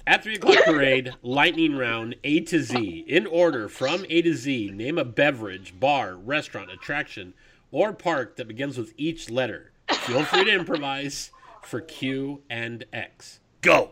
[0.07, 3.05] At 3 o'clock parade, lightning round A to Z.
[3.07, 7.33] In order from A to Z, name a beverage, bar, restaurant, attraction,
[7.71, 9.71] or park that begins with each letter.
[9.91, 11.31] Feel free to improvise
[11.63, 13.39] for Q and X.
[13.61, 13.91] Go!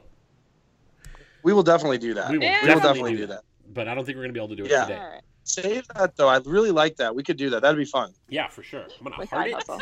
[1.42, 2.30] We will definitely do that.
[2.30, 2.62] We will Yeah.
[2.62, 3.34] We will definitely, definitely do, do that.
[3.44, 3.74] that.
[3.74, 4.86] But I don't think we're going to be able to do it Yeah.
[4.86, 5.00] today.
[5.00, 5.22] All right.
[5.46, 6.30] Save that though.
[6.30, 7.14] I really like that.
[7.16, 7.64] We could do that.
[7.64, 8.14] That'd be fun.
[8.30, 8.84] Yeah, for sure.
[8.84, 9.54] I'm going With to heart it.
[9.56, 9.80] hustle.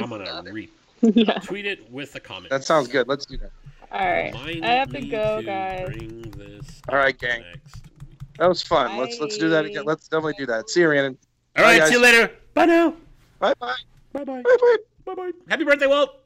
[0.00, 0.68] I'm going to retweet
[1.14, 1.38] yeah.
[1.72, 2.50] it with a comment.
[2.50, 3.06] That sounds good.
[3.08, 3.50] Let's do that.
[3.94, 4.34] All right.
[4.64, 6.82] I have to go, to guys.
[6.88, 7.44] All right, gang.
[8.38, 8.98] That was fun.
[8.98, 9.84] Let's let's do that again.
[9.84, 10.68] Let's definitely do that.
[10.68, 11.16] See you, Rhiannon.
[11.56, 11.88] All Bye, right, guys.
[11.90, 12.32] see you later.
[12.54, 12.94] Bye now.
[13.38, 13.72] Bye bye.
[14.12, 14.42] Bye bye.
[14.42, 14.76] Bye bye.
[15.04, 15.30] Bye bye.
[15.48, 16.23] Happy birthday, Walt.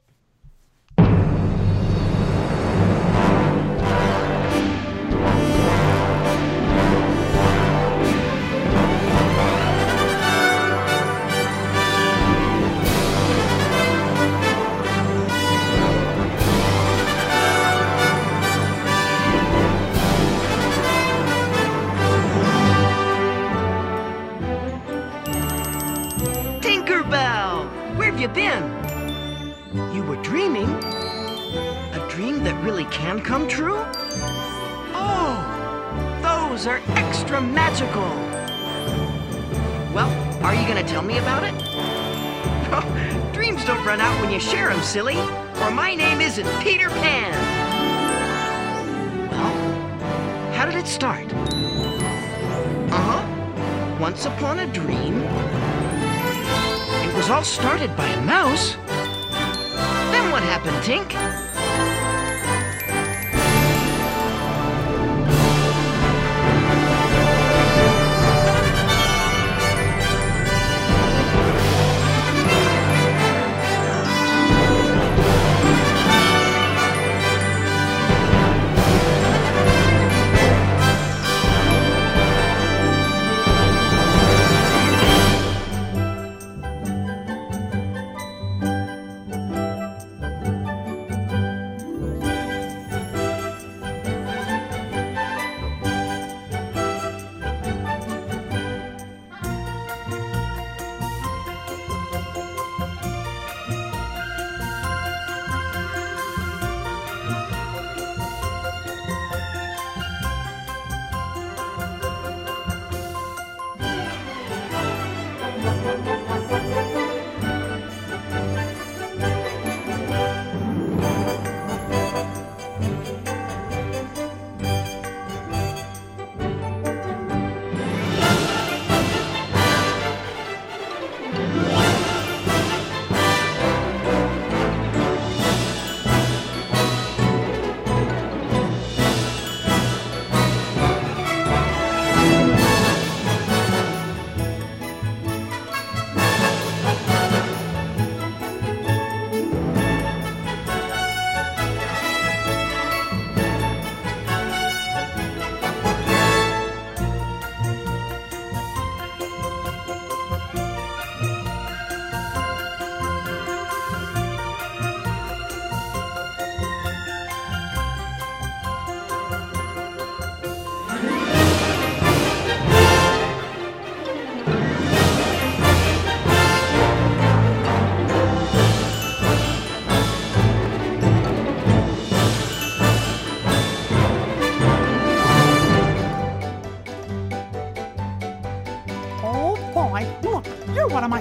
[28.19, 29.95] Have you been?
[29.95, 30.69] You were dreaming?
[30.69, 33.79] A dream that really can come true?
[34.93, 35.39] Oh,
[36.21, 38.03] those are extra magical.
[39.95, 40.11] Well,
[40.45, 41.55] are you gonna tell me about it?
[43.35, 45.19] Dreams don't run out when you share them, silly.
[45.61, 47.33] Or my name isn't Peter Pan.
[49.31, 51.33] Well, how did it start?
[52.91, 53.99] Uh-huh.
[54.01, 55.23] Once upon a dream,
[57.19, 58.77] was all started by a mouse.
[60.13, 61.58] Then what happened, Tink?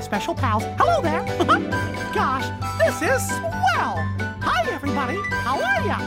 [0.07, 0.63] Special pals.
[0.77, 1.19] Hello there.
[2.13, 2.47] Gosh,
[2.79, 3.97] this is swell.
[4.39, 5.97] Hi everybody, how are ya?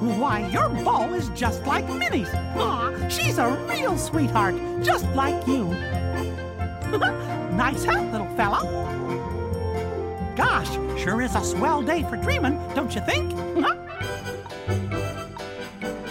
[0.18, 2.30] Why, your beau is just like Minnie's.
[2.32, 5.64] Aw, she's a real sweetheart, just like you.
[7.60, 8.64] nice hat, little fella.
[10.34, 13.30] Gosh, sure is a swell day for dreaming, don't you think?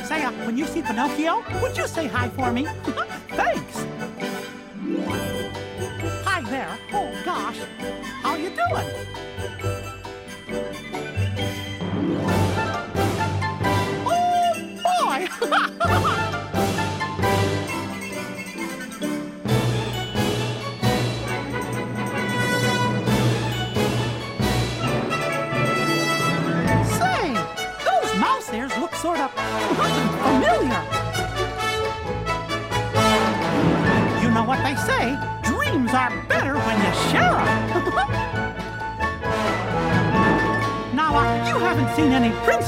[0.05, 2.67] Say, uh, when you see Pinocchio, would you say hi for me?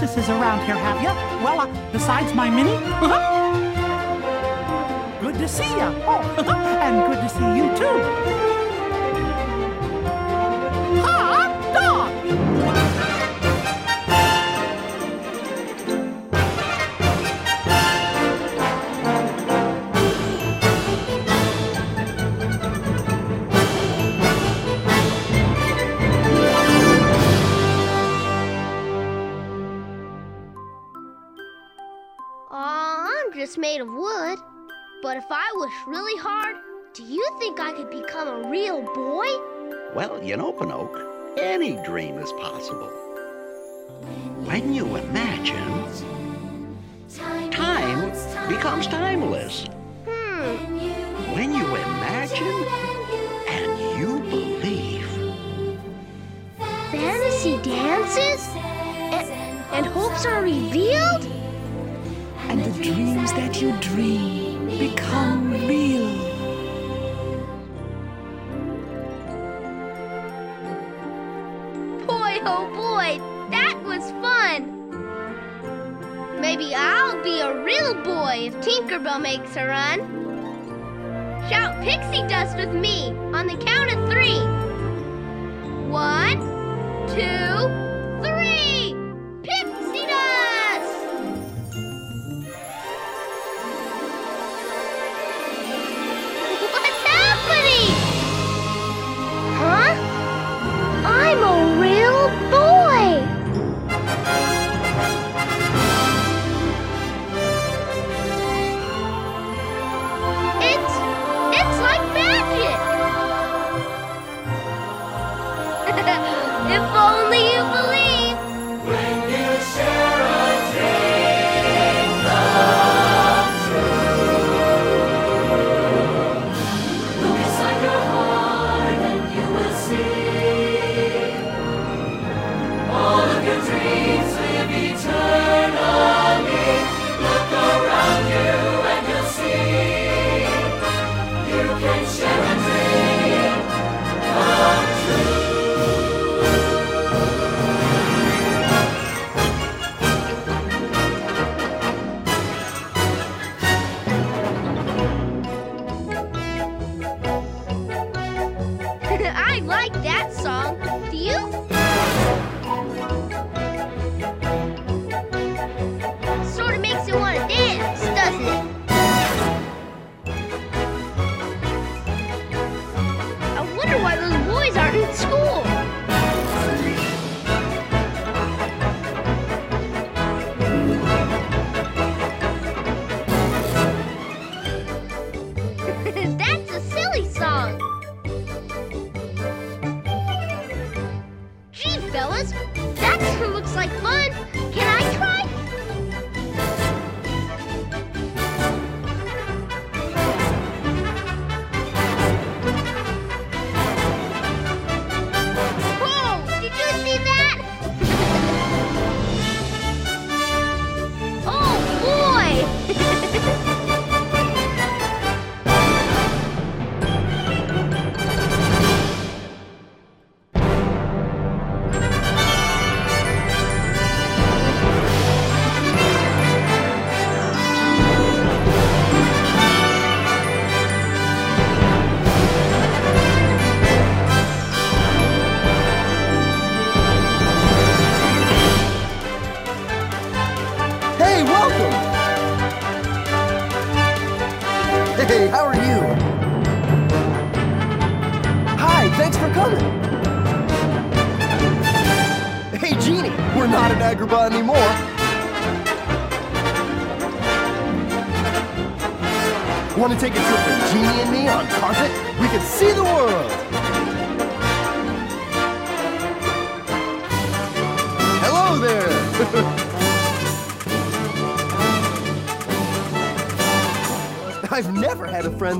[0.01, 1.09] Princesses around here, have you?
[1.45, 2.71] Well, uh, besides my Minnie?
[5.21, 5.93] good to see you.
[6.07, 6.21] Oh,
[6.81, 8.40] and good to see you too.
[35.71, 36.55] Wish really hard,
[36.93, 39.27] do you think I could become a real boy?
[39.95, 42.89] Well, you know, Pinocchio, any dream is possible.
[44.45, 45.85] When you imagine,
[47.51, 48.09] time
[48.49, 49.65] becomes timeless.
[50.05, 52.65] Hmm, When you imagine
[53.47, 55.07] and you believe,
[56.91, 58.47] fantasy dances?
[59.13, 59.29] And,
[59.71, 61.27] and hopes are revealed?
[62.49, 64.40] and the dreams that you dream
[64.81, 66.09] become real.
[72.07, 73.19] Boy, oh boy,
[73.51, 74.59] that was fun!
[76.41, 79.99] Maybe I'll be a real boy if Tinkerbell makes a run.
[81.47, 84.41] Shout pixie dust with me on the count of three.
[85.91, 86.39] One,
[87.13, 87.90] two,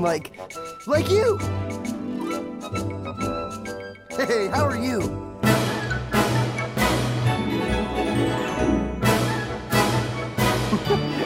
[0.02, 0.32] like
[0.86, 1.38] like you.
[4.10, 5.00] Hey, how are you?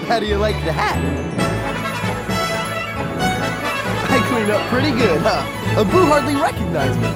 [0.06, 0.98] how do you like the hat?
[4.10, 5.42] I clean up pretty good, huh?
[5.80, 7.08] Abu hardly recognized me.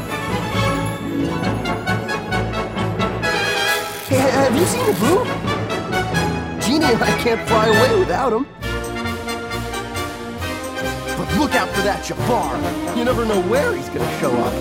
[4.09, 5.27] Hey, have you seen a boo?
[6.63, 8.47] Genie and I can't fly away without him.
[11.41, 12.59] Look out for that Jafar.
[12.95, 14.53] You never know where he's gonna show up.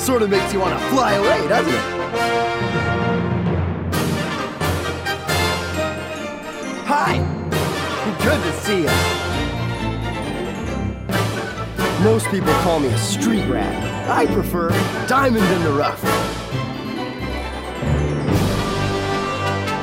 [0.00, 1.80] Sort of makes you want to fly away, doesn't it?
[6.86, 7.18] Hi!
[8.24, 8.90] Good to see you.
[12.02, 14.10] Most people call me a street rat.
[14.10, 14.70] I prefer
[15.06, 16.04] diamond in the rough.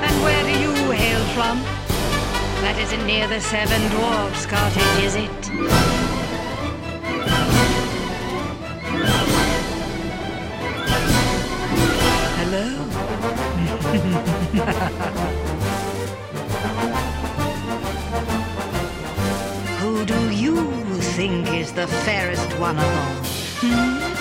[0.03, 1.63] And where do you hail from?
[2.61, 5.31] That isn't near the Seven Dwarfs cottage, is it?
[12.37, 12.61] Hello?
[19.79, 20.61] Who do you
[21.15, 23.23] think is the fairest one of all?
[23.61, 24.20] Hmm?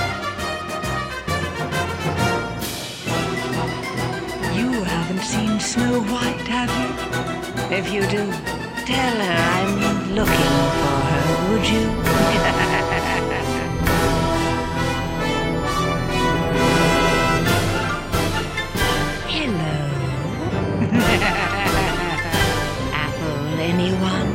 [5.20, 6.88] haven't seen Snow White, have you?
[7.76, 8.30] If you do,
[8.86, 11.84] tell her I'm looking for her, would you?
[22.92, 24.28] Apple, anyone?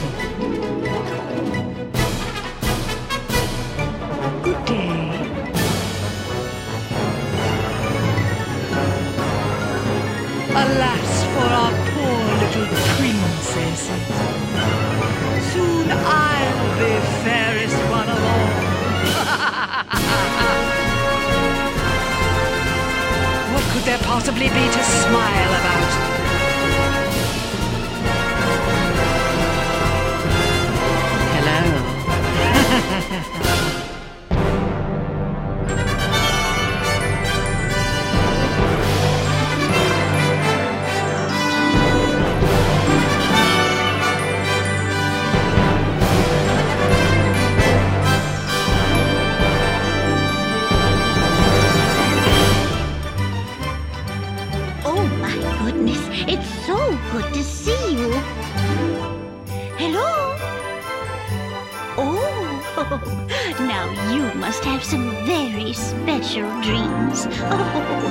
[12.56, 13.88] little princesses.
[15.52, 16.92] Soon I'll be
[17.24, 18.48] fairest one of all.
[23.54, 26.13] what could there possibly be to smile about?
[66.64, 67.26] Dreams.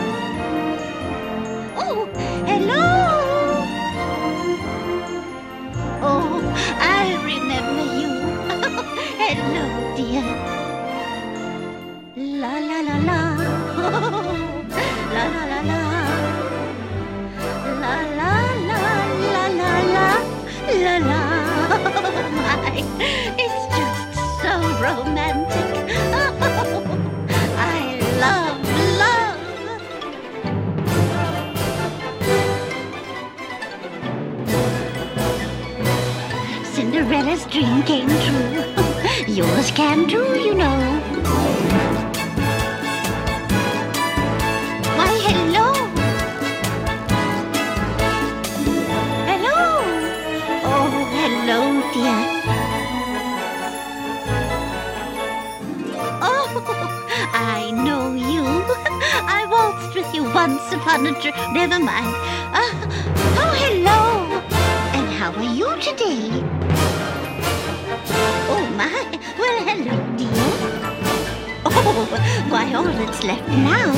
[37.64, 39.26] dream came true.
[39.34, 40.78] Yours can too, you know.
[44.98, 45.68] Why, hello.
[49.30, 49.60] Hello.
[50.72, 51.60] Oh, hello,
[51.94, 52.20] dear.
[56.22, 56.50] Oh,
[57.34, 58.44] I know you.
[59.38, 61.36] I waltzed with you once upon a trip.
[61.54, 62.14] Never mind.
[62.60, 62.74] Uh,
[63.42, 64.02] oh, hello.
[64.98, 66.63] And how are you today?
[69.74, 70.30] Hello, dear.
[71.66, 72.06] Oh,
[72.50, 73.90] why, all that's left now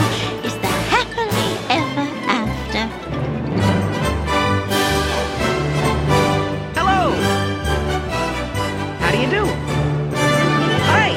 [0.43, 2.87] is the happily ever after.
[6.79, 7.11] Hello!
[8.99, 9.45] How do you do?
[10.93, 11.11] Hi!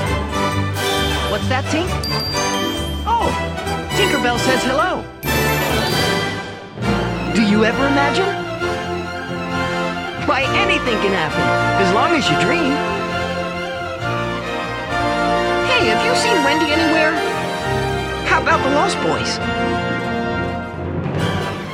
[1.30, 1.88] What's that, Tink?
[3.06, 3.30] Oh,
[3.96, 5.04] Tinkerbell says hello.
[7.34, 8.34] Do you ever imagine?
[10.26, 11.42] Why, anything can happen,
[11.86, 12.97] as long as you dream.
[15.88, 17.12] Have you seen Wendy anywhere?
[18.26, 19.38] How about the Lost Boys?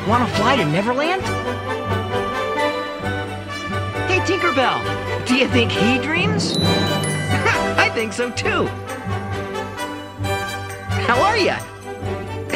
[0.09, 1.21] Want to fly to Neverland?
[4.07, 6.57] Hey, Tinkerbell, do you think he dreams?
[6.61, 8.67] I think so too.
[11.09, 11.57] How are you?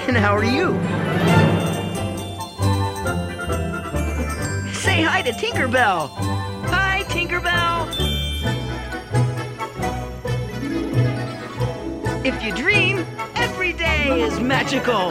[0.06, 0.78] And how are you?
[4.72, 6.27] Say hi to Tinkerbell.
[12.40, 15.10] If you dream, every day is magical.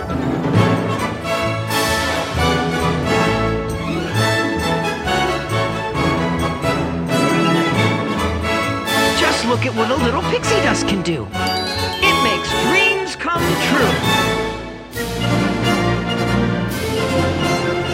[9.20, 11.28] Just look at what a little pixie dust can do.
[12.00, 13.92] It makes dreams come true.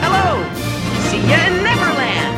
[0.03, 0.45] Hello!
[1.09, 2.37] See ya in Neverland!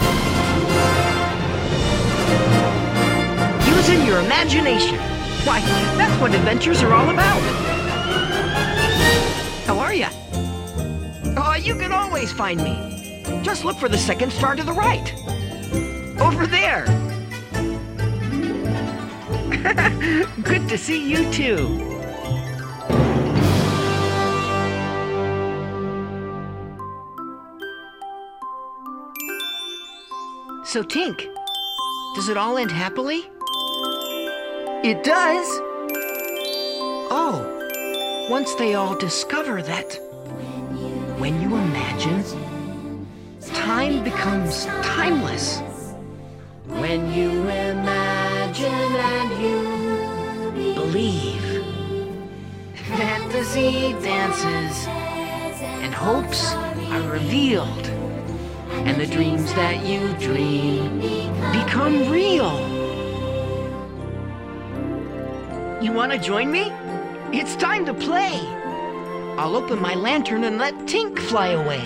[3.67, 5.14] Using your imagination.
[5.45, 5.61] Why,
[5.95, 7.39] that's what adventures are all about.
[9.67, 10.07] How are you?
[11.37, 13.21] Oh, you can always find me.
[13.43, 15.13] Just look for the second star to the right.
[16.19, 16.85] Over there.
[20.41, 21.57] Good to see you too.
[30.65, 31.27] So, Tink,
[32.15, 33.29] does it all end happily?
[34.88, 35.47] It does.
[37.09, 39.95] Oh, once they all discover that
[41.17, 42.23] when you imagine,
[43.55, 45.57] time becomes timeless.
[46.67, 51.65] When you imagine and you believe,
[52.75, 54.86] fantasy dances
[55.81, 56.53] and hopes
[56.93, 57.88] are revealed,
[58.86, 60.99] and the dreams that you dream
[61.51, 62.74] become real.
[65.82, 66.71] You want to join me?
[67.38, 68.39] It's time to play.
[69.38, 71.84] I'll open my lantern and let Tink fly away.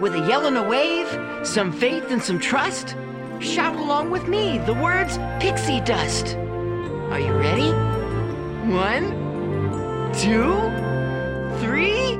[0.00, 1.08] With a yell and a wave,
[1.46, 2.94] some faith and some trust,
[3.40, 6.36] shout along with me the words pixie dust.
[7.10, 7.72] Are you ready?
[8.70, 10.52] One, two,
[11.64, 12.18] three.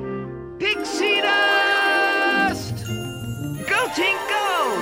[0.59, 2.87] Pixie dust!
[3.69, 4.77] Go, Tink, go!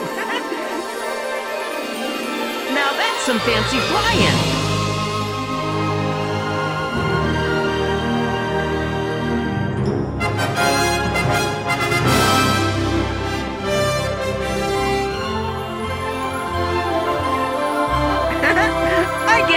[2.72, 4.61] now that's some fancy flying.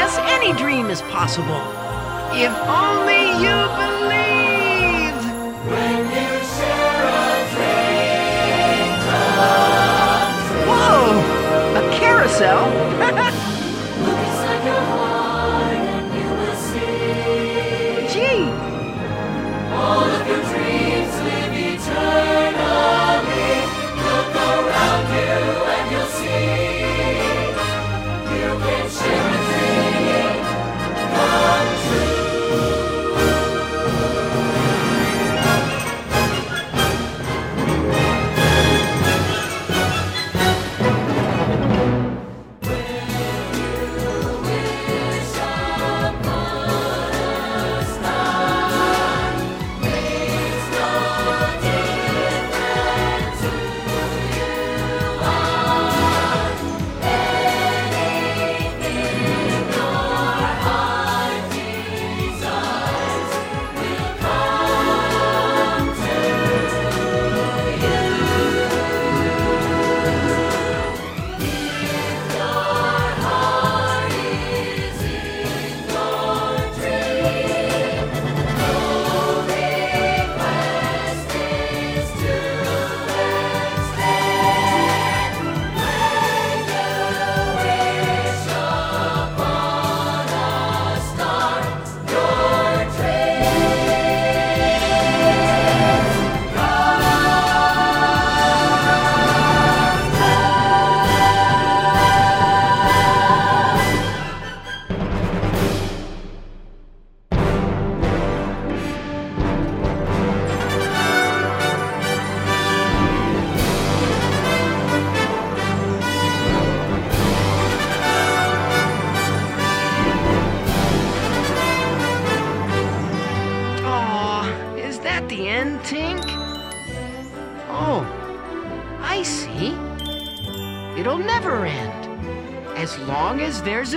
[0.05, 1.63] Guess any dream is possible.
[2.31, 5.17] If only you believe.
[5.65, 9.01] When you share a dream
[10.69, 11.01] Whoa!
[11.79, 13.49] A carousel?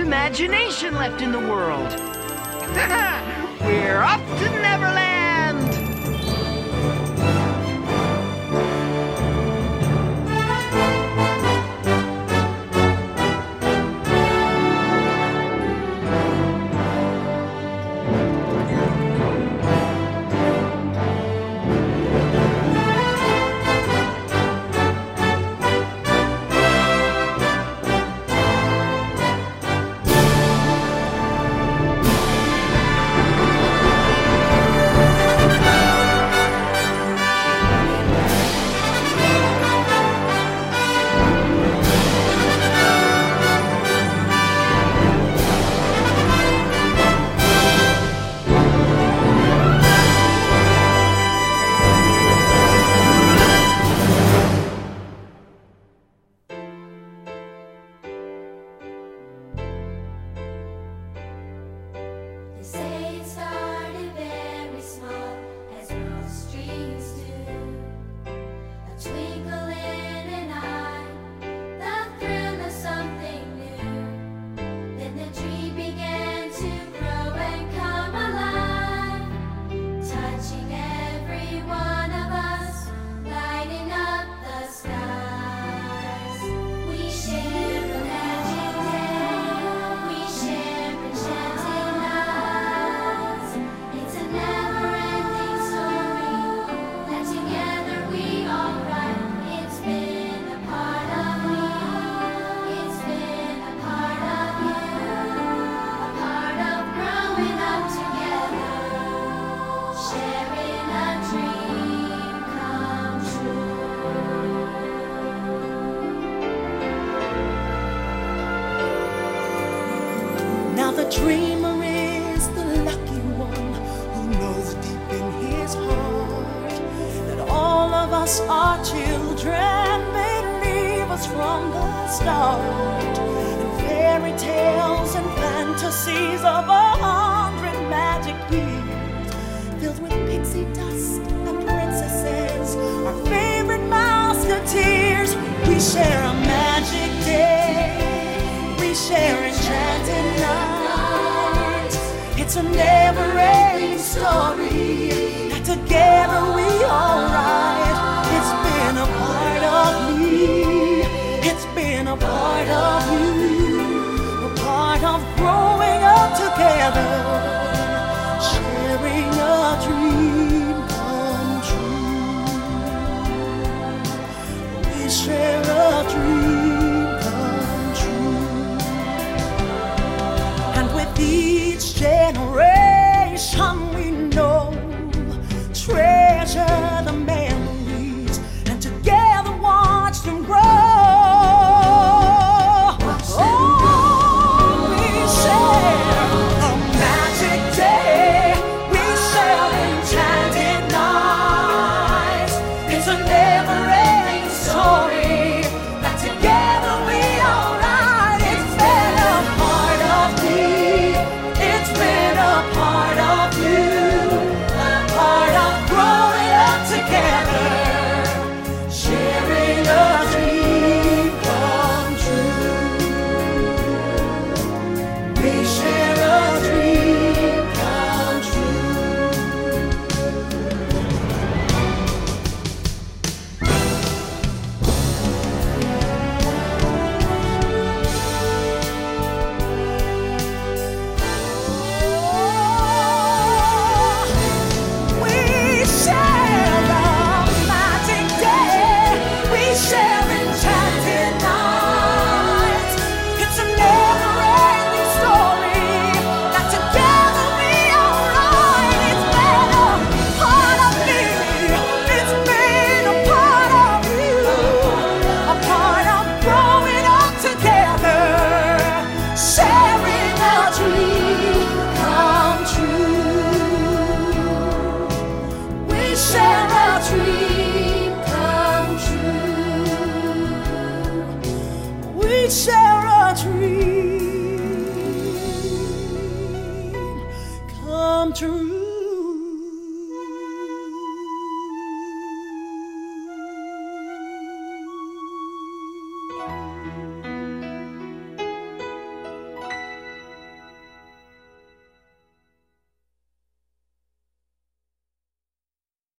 [0.09, 1.88] imagination left in the world.